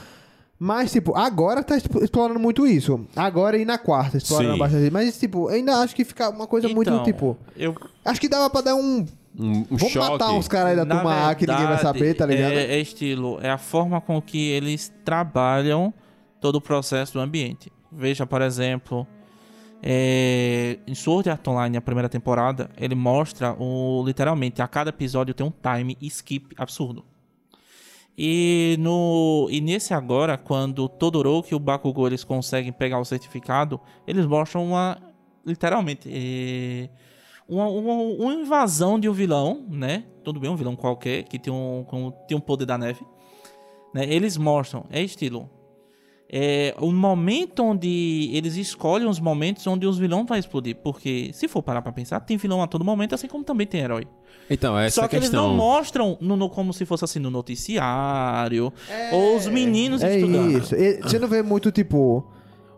[0.64, 3.04] Mas, tipo, agora tá exp- explorando muito isso.
[3.16, 4.92] Agora e na quarta, explorando bastante.
[4.92, 7.36] Mas, tipo, ainda acho que fica uma coisa muito, Então, tipo...
[7.56, 9.04] Eu, Acho que dava pra dar um...
[9.36, 9.98] Um, um Vamos choque.
[9.98, 12.52] matar uns caras aí da na turma A que ninguém vai verdade, saber, tá ligado?
[12.52, 15.92] É, é estilo, é a forma com que eles trabalham
[16.40, 17.72] todo o processo do ambiente.
[17.90, 19.04] Veja, por exemplo,
[19.82, 25.34] é, em Sword Art Online, a primeira temporada, ele mostra o literalmente a cada episódio
[25.34, 27.04] tem um time skip absurdo.
[28.16, 33.80] E no e nesse agora, quando Todoroki e o Bakugou eles conseguem pegar o certificado,
[34.06, 34.98] eles mostram uma
[35.44, 36.90] literalmente é,
[37.48, 40.04] uma, uma, uma invasão de um vilão, né?
[40.22, 43.04] Tudo bem, um vilão qualquer que tem um com, tem um poder da neve,
[43.94, 44.04] né?
[44.06, 45.48] Eles mostram, é estilo
[46.34, 51.46] é o momento onde eles escolhem os momentos onde os vilões vão explodir, porque se
[51.46, 54.06] for parar pra pensar, tem vilão a todo momento, assim como também tem herói.
[54.50, 55.48] Então, essa Só é a que eles questão.
[55.48, 58.72] não mostram no, no- como se fosse assim no noticiário,
[59.12, 60.58] ou os meninos É estudando.
[60.58, 60.74] isso.
[60.74, 62.26] E Você não vê muito, tipo...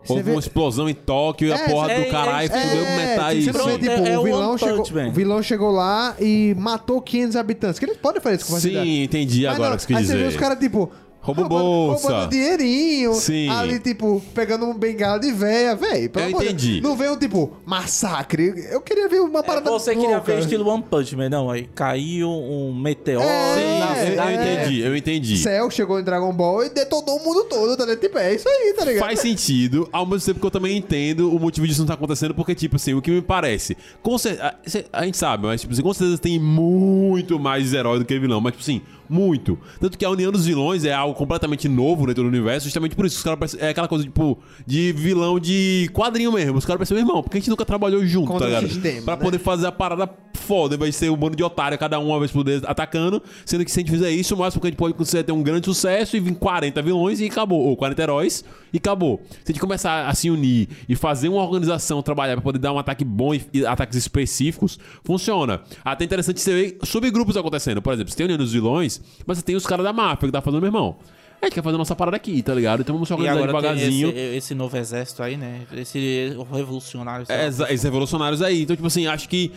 [0.07, 0.31] Houve vê...
[0.33, 3.49] uma explosão em Tóquio e a É, porra é, do caralho é, fudeu metade você
[3.49, 3.57] isso.
[3.57, 7.01] não vê, tipo, é- é o, vilão chegou, Punch o vilão chegou lá e matou
[7.01, 7.79] 500 habitantes.
[7.79, 8.87] Que eles podem fazer isso com facilidade.
[8.87, 10.35] Sim, entendi Mas agora não, o que você quis aí você vê dizer.
[10.35, 10.91] os caras, tipo...
[11.25, 12.07] Roubando- bolsa.
[12.07, 13.13] Roubando dinheirinho.
[13.15, 13.49] Sim.
[13.49, 16.11] Ali, tipo, pegando um bengala de véia, velho.
[16.13, 16.81] Eu entendi.
[16.81, 18.53] Não vem um, tipo, massacre.
[18.71, 20.33] Eu queria ver uma É, parada você queria louca.
[20.33, 21.49] ver estilo One Punch Man, não?
[21.49, 25.37] Aí caiu um meteoro É, na Eu, entendi, eu entendi.
[25.37, 27.99] Cell chegou em Dragon Ball e detonou o mundo todo, tá ligado?
[28.01, 29.03] Tipo, é isso aí, tá ligado?
[29.05, 32.33] Faz sentido, ao mesmo tempo que eu também entendo o motivo disso não tá acontecendo,
[32.35, 33.75] porque, tipo assim, o que me parece.
[34.03, 37.73] Com cer- a, cê- a gente sabe, mas, tipo assim, com certeza tem muito mais
[37.73, 39.57] herói do que vilão, mas, tipo assim, muito.
[39.79, 43.05] Tanto que a união dos vilões é algo completamente novo dentro do universo, justamente por
[43.05, 43.17] isso.
[43.17, 46.57] Os caras é aquela coisa, tipo, de vilão de quadrinho mesmo.
[46.57, 48.71] Os caras parecem, meu irmão, porque a gente nunca trabalhou junto, Contra tá ligado?
[48.71, 49.21] sistema, pra né?
[49.21, 52.31] poder fazer a parada foda, vai ser um bando de otário, cada um uma vez
[52.31, 54.77] por vez atacando, sendo que se a gente fizer isso, o máximo que a gente
[54.77, 58.01] pode conseguir é ter um grande sucesso e vir 40 vilões e acabou, ou 40
[58.01, 59.21] heróis e acabou.
[59.29, 62.73] Se a gente começar a se unir e fazer uma organização trabalhar pra poder dar
[62.73, 65.61] um ataque bom e, ataques específicos, funciona.
[65.83, 67.81] Até interessante você ver subgrupos acontecendo.
[67.81, 68.94] Por exemplo, você tem a união dos vilões,
[69.25, 70.95] mas você tem os caras da máfia que tá fazendo, meu irmão.
[71.41, 72.79] A gente quer fazer a nossa parada aqui, tá ligado?
[72.79, 74.07] Então vamos se E organizar devagarzinho.
[74.09, 75.61] esse, esse novo exército aí, né?
[75.75, 77.25] Esse revolucionário.
[77.29, 78.63] É, esses revolucionários aí.
[78.63, 79.51] Então, tipo assim, acho que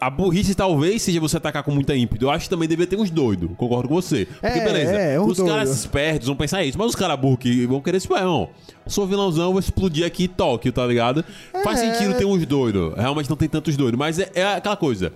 [0.00, 2.24] a burrice talvez seja você atacar com muita ímpeto.
[2.24, 3.50] Eu acho que também deveria ter uns doidos.
[3.56, 4.26] Concordo com você.
[4.26, 5.78] Porque, É, beleza, é, uns os caras doido.
[5.78, 8.50] espertos vão pensar isso, mas os caras burros que vão querer tipo, não,
[8.86, 11.24] sou vilãozão, vou explodir aqui em Tóquio, tá ligado?
[11.64, 11.92] Faz É.
[11.94, 12.94] sentido ter uns doidos.
[12.96, 15.12] Realmente não tem tantos doidos, mas é, é aquela coisa.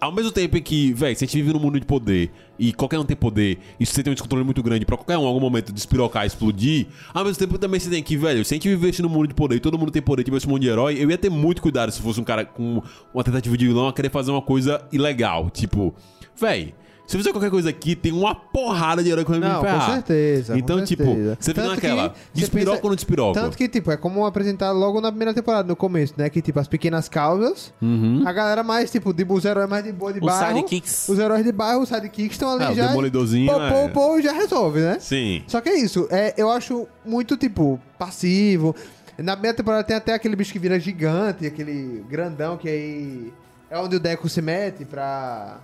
[0.00, 2.72] Ao mesmo tempo em que, velho, se a gente vive num mundo de poder e
[2.72, 5.26] qualquer um tem poder, e você tem um descontrole muito grande pra qualquer um em
[5.26, 8.68] algum momento despirocar explodir, ao mesmo tempo também você tem que, velho, se a gente
[8.68, 10.96] vivesse num mundo de poder e todo mundo tem poder, tivesse um mundo de herói,
[10.98, 12.82] eu ia ter muito cuidado se fosse um cara com
[13.12, 15.50] uma tentativa de vilão a querer fazer uma coisa ilegal.
[15.50, 15.94] Tipo,
[16.38, 16.72] velho.
[17.08, 19.66] Se fizer qualquer coisa aqui, tem uma porrada de herói que vai me Não, com
[19.66, 19.90] ferrar.
[19.94, 21.36] certeza, com Então, tipo, certeza.
[21.40, 22.14] você fica naquela.
[22.34, 23.40] Despiroca pensa- ou não despiroca?
[23.40, 26.28] Tanto que, tipo, é como apresentado logo na primeira temporada, no começo, né?
[26.28, 28.22] Que, tipo, as pequenas causas, Uhum.
[28.26, 30.56] a galera mais, tipo, de, os heróis mais de boa de Os bairro.
[30.58, 31.08] sidekicks.
[31.08, 32.84] Os heróis de bairro, os sidekicks estão ali É, o já.
[32.84, 33.70] e Demolidorzinho, Pô, é.
[33.70, 34.98] pô, pô, já resolve, né?
[35.00, 35.42] Sim.
[35.46, 38.76] Só que é isso, é, eu acho muito, tipo, passivo.
[39.16, 43.32] Na primeira temporada tem até aquele bicho que vira gigante, aquele grandão que aí
[43.70, 45.56] é onde o Deco se mete pra.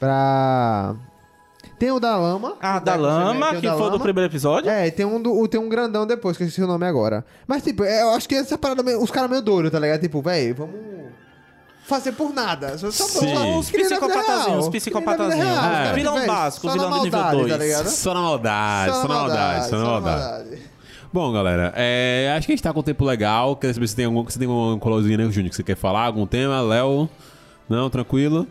[0.00, 0.94] Pra.
[1.78, 2.56] Tem o da lama.
[2.60, 4.70] Ah, o da lama, que da foi do primeiro episódio.
[4.70, 7.24] É, e tem um, do, tem um grandão depois, que eu esqueci o nome agora.
[7.46, 10.00] Mas, tipo, é, eu acho que essa parada, meio- os caras meio doidos, tá ligado?
[10.00, 10.74] Tipo, velho, vamos
[11.84, 12.76] fazer por nada.
[12.76, 13.58] Só, só Sim.
[13.58, 15.46] Os psicopatazinhos, os psicopatazinhos.
[15.48, 15.92] É.
[15.94, 17.52] Vilão véi, básico, vilão de nível dois.
[17.52, 17.88] Tá ligado?
[17.88, 20.58] Só na maldade, só na maldade, só na maldade.
[21.12, 23.56] Bom, galera, é, acho que a gente tá com um tempo legal.
[23.56, 26.04] Queria saber se tem algum, se tem alguma coisinha, né, Júnior, que você quer falar?
[26.04, 26.60] Algum tema?
[26.60, 27.08] Léo?
[27.68, 28.46] Não, tranquilo?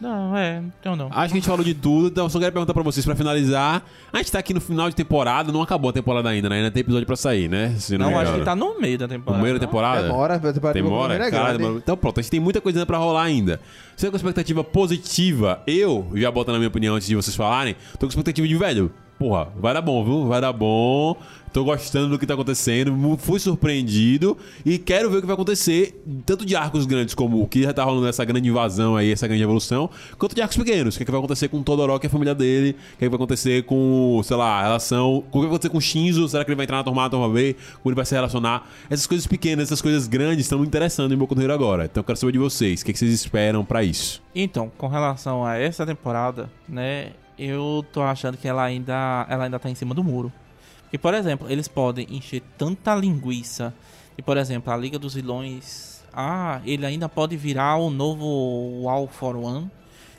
[0.00, 1.08] Não, é, então não.
[1.08, 3.14] Acho que a gente falou de tudo, então eu só queria perguntar pra vocês pra
[3.14, 3.82] finalizar.
[4.10, 6.56] A gente tá aqui no final de temporada, não acabou a temporada ainda, né?
[6.56, 7.74] Ainda tem episódio pra sair, né?
[7.78, 9.36] Se Não, me acho que tá no meio da temporada.
[9.36, 9.66] No meio da não?
[9.68, 10.02] temporada?
[10.02, 11.14] Demora, a temporada de Demora?
[11.14, 11.58] É grande.
[11.58, 11.74] demora.
[11.76, 13.60] Então pronto, a gente tem muita coisa ainda pra rolar ainda.
[13.94, 15.62] Você tá com expectativa positiva?
[15.66, 18.90] Eu, já botando a minha opinião antes de vocês falarem, tô com expectativa de, velho,
[19.18, 20.26] porra, vai dar bom, viu?
[20.26, 21.14] Vai dar bom.
[21.52, 26.00] Tô gostando do que tá acontecendo, fui surpreendido e quero ver o que vai acontecer,
[26.24, 29.26] tanto de arcos grandes como o que já tá rolando essa grande invasão aí, essa
[29.26, 30.94] grande evolução, quanto de arcos pequenos.
[30.94, 33.06] O que, é que vai acontecer com Todoroki e a família dele, o que, é
[33.06, 35.16] que vai acontecer com, sei lá, a relação.
[35.16, 37.28] O que vai acontecer com Shinzo, será que ele vai entrar na turma A, turma
[37.28, 38.70] B, como ele vai se relacionar.
[38.88, 41.86] Essas coisas pequenas, essas coisas grandes estão me interessando em Boku no agora.
[41.86, 44.22] Então eu quero saber de vocês, o que, é que vocês esperam pra isso?
[44.32, 49.58] Então, com relação a essa temporada, né, eu tô achando que ela ainda, ela ainda
[49.58, 50.32] tá em cima do muro.
[50.92, 53.72] E, por exemplo, eles podem encher tanta linguiça.
[54.18, 56.02] E, por exemplo, a Liga dos Vilões.
[56.12, 59.70] Ah, ele ainda pode virar o novo All for One.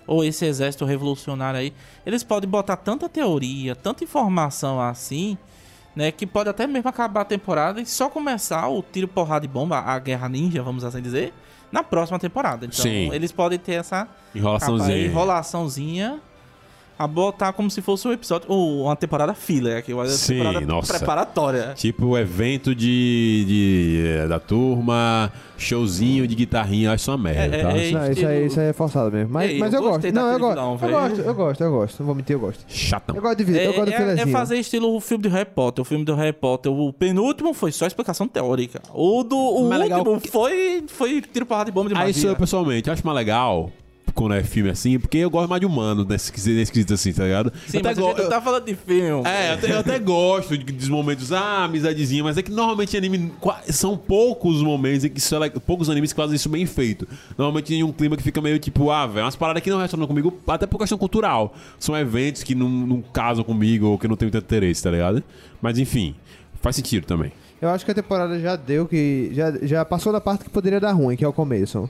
[0.08, 1.74] Ou esse exército revolucionário aí.
[2.06, 5.38] Eles podem botar tanta teoria, tanta informação assim.
[5.94, 9.48] Né, que pode até mesmo acabar a temporada e só começar o tiro, porrada e
[9.50, 11.34] bomba, a guerra ninja, vamos assim dizer,
[11.70, 12.66] na próxima temporada.
[12.66, 13.12] Então, Sim.
[13.12, 15.06] eles podem ter essa Enrolaçãozinha.
[15.06, 16.22] Enrolaçãozinha
[17.04, 20.62] a botar como se fosse um episódio, ou uma temporada filler aqui, uma Sim, temporada
[20.62, 20.94] nossa.
[20.98, 21.74] preparatória.
[21.76, 27.56] Tipo o evento de, de- eh, da turma, showzinho de guitarrinha, acho isso uma merda,
[27.56, 27.72] É, tá?
[27.72, 29.34] é, é, Não, isso aí, isso aí é forçado mesmo.
[29.34, 30.12] Mas, mas eu eu, gosto.
[30.12, 30.56] Não, eu gosto.
[30.56, 32.00] vilão, eu gosto, eu gosto, eu gosto.
[32.00, 32.64] Não vou mentir, eu gosto.
[32.68, 33.16] Chatão.
[33.16, 34.28] Eu gosto de, vi- É, eu gosto de é- filezinho.
[34.28, 35.82] é fazer estilo o filme do Harry Potter.
[35.82, 38.82] O filme do Harry Potter, o penúltimo foi só explicação teórica.
[38.94, 42.12] O do o legal último que- foi, foi tiro porrada de bomba de Aí magia.
[42.12, 43.72] isso eu pessoalmente acho mais legal
[44.14, 47.24] quando é filme assim, porque eu gosto mais de humano nesse, nesse quesito assim, tá
[47.24, 47.52] ligado?
[47.68, 49.28] Sim, eu até mas a go- gente não tá falando de filme.
[49.28, 52.96] É, eu até, eu até gosto de- dos momentos, ah, amizadezinha, mas é que normalmente
[52.98, 53.32] anime.
[53.70, 57.08] São poucos os momentos em que isso é, poucos animes que fazem isso bem feito.
[57.38, 60.08] Normalmente em um clima que fica meio tipo, ah, velho, umas paradas que não ressonam
[60.08, 61.54] comigo, até por questão cultural.
[61.80, 64.92] São eventos que não, não casam comigo ou que eu não tenho tanto interesse, tá
[64.92, 65.24] ligado?
[65.62, 66.16] Mas enfim,
[66.62, 67.32] faz sentido também.
[67.62, 69.30] Eu acho que a temporada já deu que.
[69.34, 71.88] Já, já passou da parte que poderia dar ruim, que é o começo.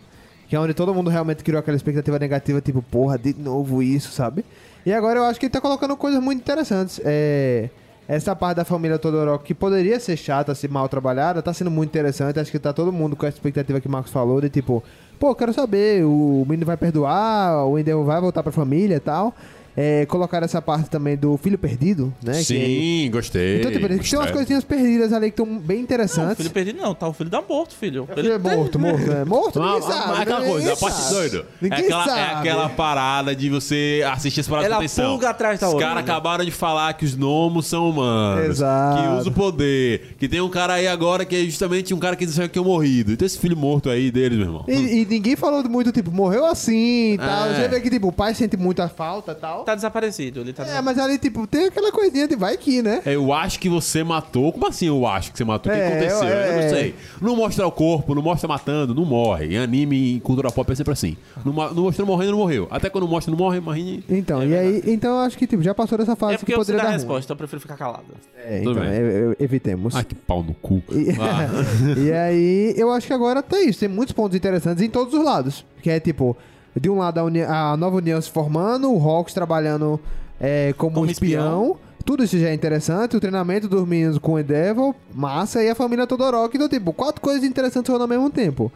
[0.51, 4.11] Que é onde todo mundo realmente criou aquela expectativa negativa, tipo, porra, de novo isso,
[4.11, 4.43] sabe?
[4.85, 6.99] E agora eu acho que ele tá colocando coisas muito interessantes.
[7.05, 7.69] É.
[8.05, 11.87] Essa parte da família Todoroki, que poderia ser chata, se mal trabalhada, tá sendo muito
[11.91, 12.37] interessante.
[12.37, 14.83] Acho que tá todo mundo com a expectativa que o Marcos falou, de tipo,
[15.17, 19.33] pô, quero saber, o menino vai perdoar, o Endeavor vai voltar pra família e tal.
[19.75, 22.33] É, colocar essa parte também do filho perdido, né?
[22.33, 23.59] que- Sim, gostei.
[23.59, 24.31] então, tipo, tem umas gostei.
[24.33, 26.37] coisinhas perdidas ali que estão bem Não, o interessantes.
[26.37, 28.07] filho perdido não, tá o filho da morto, filho.
[28.17, 29.23] Ele é morto, morto, né?
[29.23, 30.17] Morto, Mas, ninguém mas sabe.
[30.17, 31.45] é aquela coisa, a parte doido.
[31.61, 32.19] É aquela, sabe.
[32.19, 35.09] é aquela parada de você assistir as paradas Ela com atenção.
[35.11, 35.89] pulga atrás da Os orelha.
[35.89, 38.45] caras acabaram de falar que os gnomos são humanos.
[38.45, 39.01] Exato.
[39.01, 40.15] Que usa o poder.
[40.19, 42.61] Que tem um cara aí agora que é justamente um cara que diz que é
[42.61, 43.11] morrido.
[43.13, 44.65] Então esse filho morto aí deles, meu irmão.
[44.67, 47.47] E, e ninguém falou muito, tipo, morreu assim e tal.
[47.47, 47.55] É.
[47.55, 49.60] Você vê que, tipo, o pai sente muita falta e tal.
[49.63, 53.01] Tá desaparecido, ele tá É, mas ali, tipo, tem aquela coisinha de vai que, né?
[53.05, 54.51] Eu acho que você matou.
[54.51, 55.71] Como assim eu acho que você matou?
[55.71, 56.27] O que É, aconteceu?
[56.27, 56.61] eu- Eu, é.
[56.63, 56.95] não sei.
[57.21, 59.53] Não mostra o corpo, não mostra matando, não morre.
[59.53, 61.15] Em anime, em cultura pop é sempre assim.
[61.45, 62.67] Não, mo- não mostrou morrendo, não morreu.
[62.71, 64.03] Até quando mostra, não morre, morre.
[64.09, 66.59] Então, e aí, então eu acho que, tipo, já passou dessa fase É porque que
[66.59, 66.97] eu sei poderia dar a ruim.
[66.97, 68.05] resposta, então eu prefiro ficar calado.
[68.37, 68.91] É, Tudo então, bem.
[68.91, 69.95] é, é, evitemos.
[69.95, 70.81] Ai, que pau no cu.
[70.91, 71.49] E, Ah.
[71.97, 73.79] e aí, eu acho que agora tá isso.
[73.79, 75.65] Tem muitos pontos interessantes em todos os lados.
[75.81, 76.35] Que é tipo,
[76.79, 79.99] de um lado a, a nova união se formando, o Hawks trabalhando
[80.39, 81.41] é, como, Como espião.
[81.41, 81.77] espião.
[82.03, 83.15] Tudo isso já é interessante.
[83.15, 85.63] O treinamento dos meninos com o Endeavor, massa.
[85.63, 86.57] E a família Todoroki.
[86.57, 88.71] Então, tipo, quatro coisas interessantes rolando ao mesmo tempo.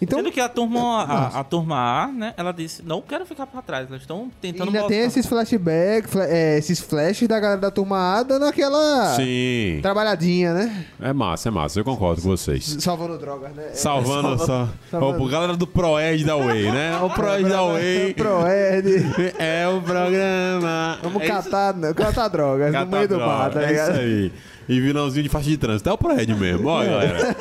[0.00, 3.46] Então, Sendo que a turma, a, a turma A, né, ela disse, não quero ficar
[3.48, 7.60] pra trás, eles estão tentando ainda tem esses flashbacks, fla- é, esses flashes da galera
[7.60, 9.80] da turma A dando aquela Sim.
[9.82, 10.84] trabalhadinha, né?
[11.00, 11.80] É massa, é massa.
[11.80, 12.76] Eu concordo com vocês.
[12.78, 13.70] Salvando drogas, né?
[13.72, 14.68] Salvando só.
[14.88, 15.24] salvando.
[15.24, 16.96] Ó, galera do Proed da Way, né?
[17.02, 19.34] O Proed da Way Proed.
[19.38, 20.98] é o programa.
[21.02, 23.90] Vamos é catar, catar drogas Catar no meio do droga, mar, tá É ligado?
[23.92, 24.32] isso aí.
[24.68, 25.88] E vilãozinho de faixa de trânsito.
[25.88, 27.34] É o Proed mesmo, ó, galera.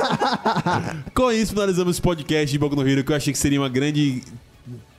[1.13, 3.67] Com isso, finalizamos esse podcast de Boku no Hero, que eu achei que seria uma
[3.69, 4.23] grande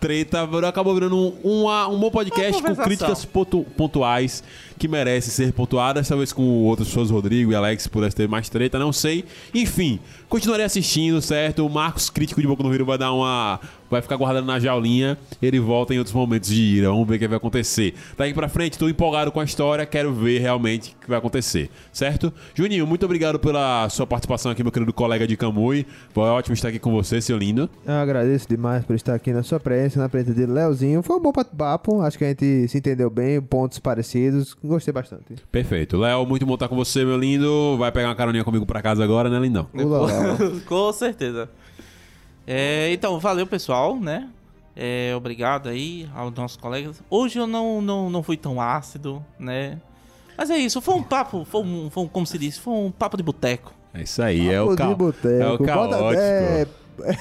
[0.01, 0.49] treta.
[0.69, 4.43] Acabou virando um, uma- um bom podcast com críticas pontu- pontuais
[4.79, 6.09] que merecem ser pontuadas.
[6.09, 9.25] Talvez com outras pessoas, Rodrigo e Alex, pudesse ter mais treta, não sei.
[9.55, 9.99] Enfim,
[10.29, 11.67] continuarei assistindo, certo?
[11.67, 13.61] O Marcos, crítico de Boku no Hero, vai dar uma.
[13.91, 15.17] Vai ficar guardado na jaulinha.
[15.41, 16.91] Ele volta em outros momentos de ira.
[16.91, 17.95] Vamos ver o que vai acontecer.
[18.19, 19.87] Daí pra frente, tô empolgado com a história.
[19.87, 22.33] Quero ver realmente o que vai acontecer, certo?
[22.55, 25.87] Juninho, muito obrigado pela sua participação aqui, meu querido colega de Camui.
[26.13, 27.69] Foi ótimo estar aqui com você, seu lindo.
[27.87, 31.03] Eu agradeço demais por estar aqui na sua presença, na presença de Leozinho.
[31.03, 34.55] Foi um bom bate-papo, acho que a gente se entendeu bem, pontos parecidos.
[34.69, 35.35] Gostei bastante.
[35.51, 35.97] Perfeito.
[35.97, 37.77] Léo, muito bom estar com você, meu lindo.
[37.79, 39.67] Vai pegar uma caroninha comigo pra casa agora, né, lindão?
[39.75, 40.13] Ula, lá.
[40.67, 41.49] Com certeza.
[42.47, 44.29] É, então, valeu, pessoal, né?
[44.77, 47.03] É, obrigado aí aos nossos colegas.
[47.11, 49.79] Hoje eu não, não, não fui tão ácido, né?
[50.37, 52.91] Mas é isso, foi um papo, foi um, foi um como se diz, foi um
[52.93, 53.75] papo de boteco.
[53.93, 54.87] É isso aí, é o, Papo ca...
[54.87, 55.43] de boteco.
[55.43, 56.23] é o Bota- caótico.
[56.23, 56.67] é,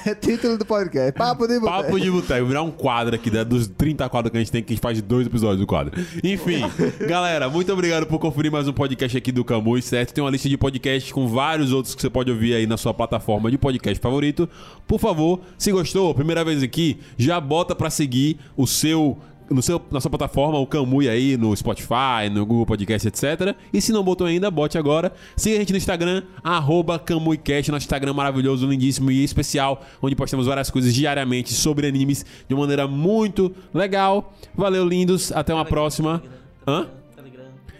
[0.04, 1.12] é título do podcast.
[1.12, 1.82] Papo de boteco.
[1.82, 4.62] Papo de boteco, virar um quadro aqui, né, dos 30 quadros que a gente tem,
[4.62, 5.92] que a gente faz dois episódios do quadro.
[6.22, 6.62] Enfim,
[7.06, 10.12] galera, muito obrigado por conferir mais um podcast aqui do Camus, certo?
[10.12, 12.92] Tem uma lista de podcasts com vários outros que você pode ouvir aí na sua
[12.94, 14.48] plataforma de podcast favorito.
[14.86, 19.18] Por favor, se gostou, primeira vez aqui, já bota pra seguir o seu
[19.50, 23.56] no seu, na sua plataforma, o Camui aí, no Spotify, no Google Podcast, etc.
[23.72, 25.12] E se não botou ainda, bote agora.
[25.36, 30.46] Siga a gente no Instagram, arroba CamuiCast, nosso Instagram maravilhoso, lindíssimo e especial, onde postamos
[30.46, 34.34] várias coisas diariamente sobre animes de uma maneira muito legal.
[34.54, 35.32] Valeu, lindos.
[35.32, 36.22] Até uma próxima.
[36.66, 36.86] Hã?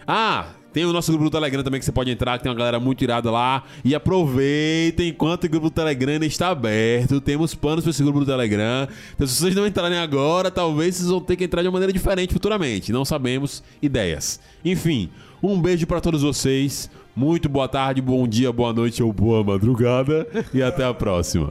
[0.07, 2.57] Ah, tem o nosso grupo do Telegram também que você pode entrar, que tem uma
[2.57, 3.63] galera muito irada lá.
[3.83, 7.19] E aproveitem enquanto o grupo do Telegram está aberto.
[7.19, 8.87] Temos planos para esse grupo do Telegram.
[9.15, 11.91] Então, se vocês não entrarem agora, talvez vocês vão ter que entrar de uma maneira
[11.91, 12.91] diferente futuramente.
[12.91, 14.39] Não sabemos ideias.
[14.63, 15.09] Enfim,
[15.41, 16.89] um beijo para todos vocês.
[17.15, 20.27] Muito boa tarde, bom dia, boa noite ou boa madrugada.
[20.53, 21.47] E até a próxima.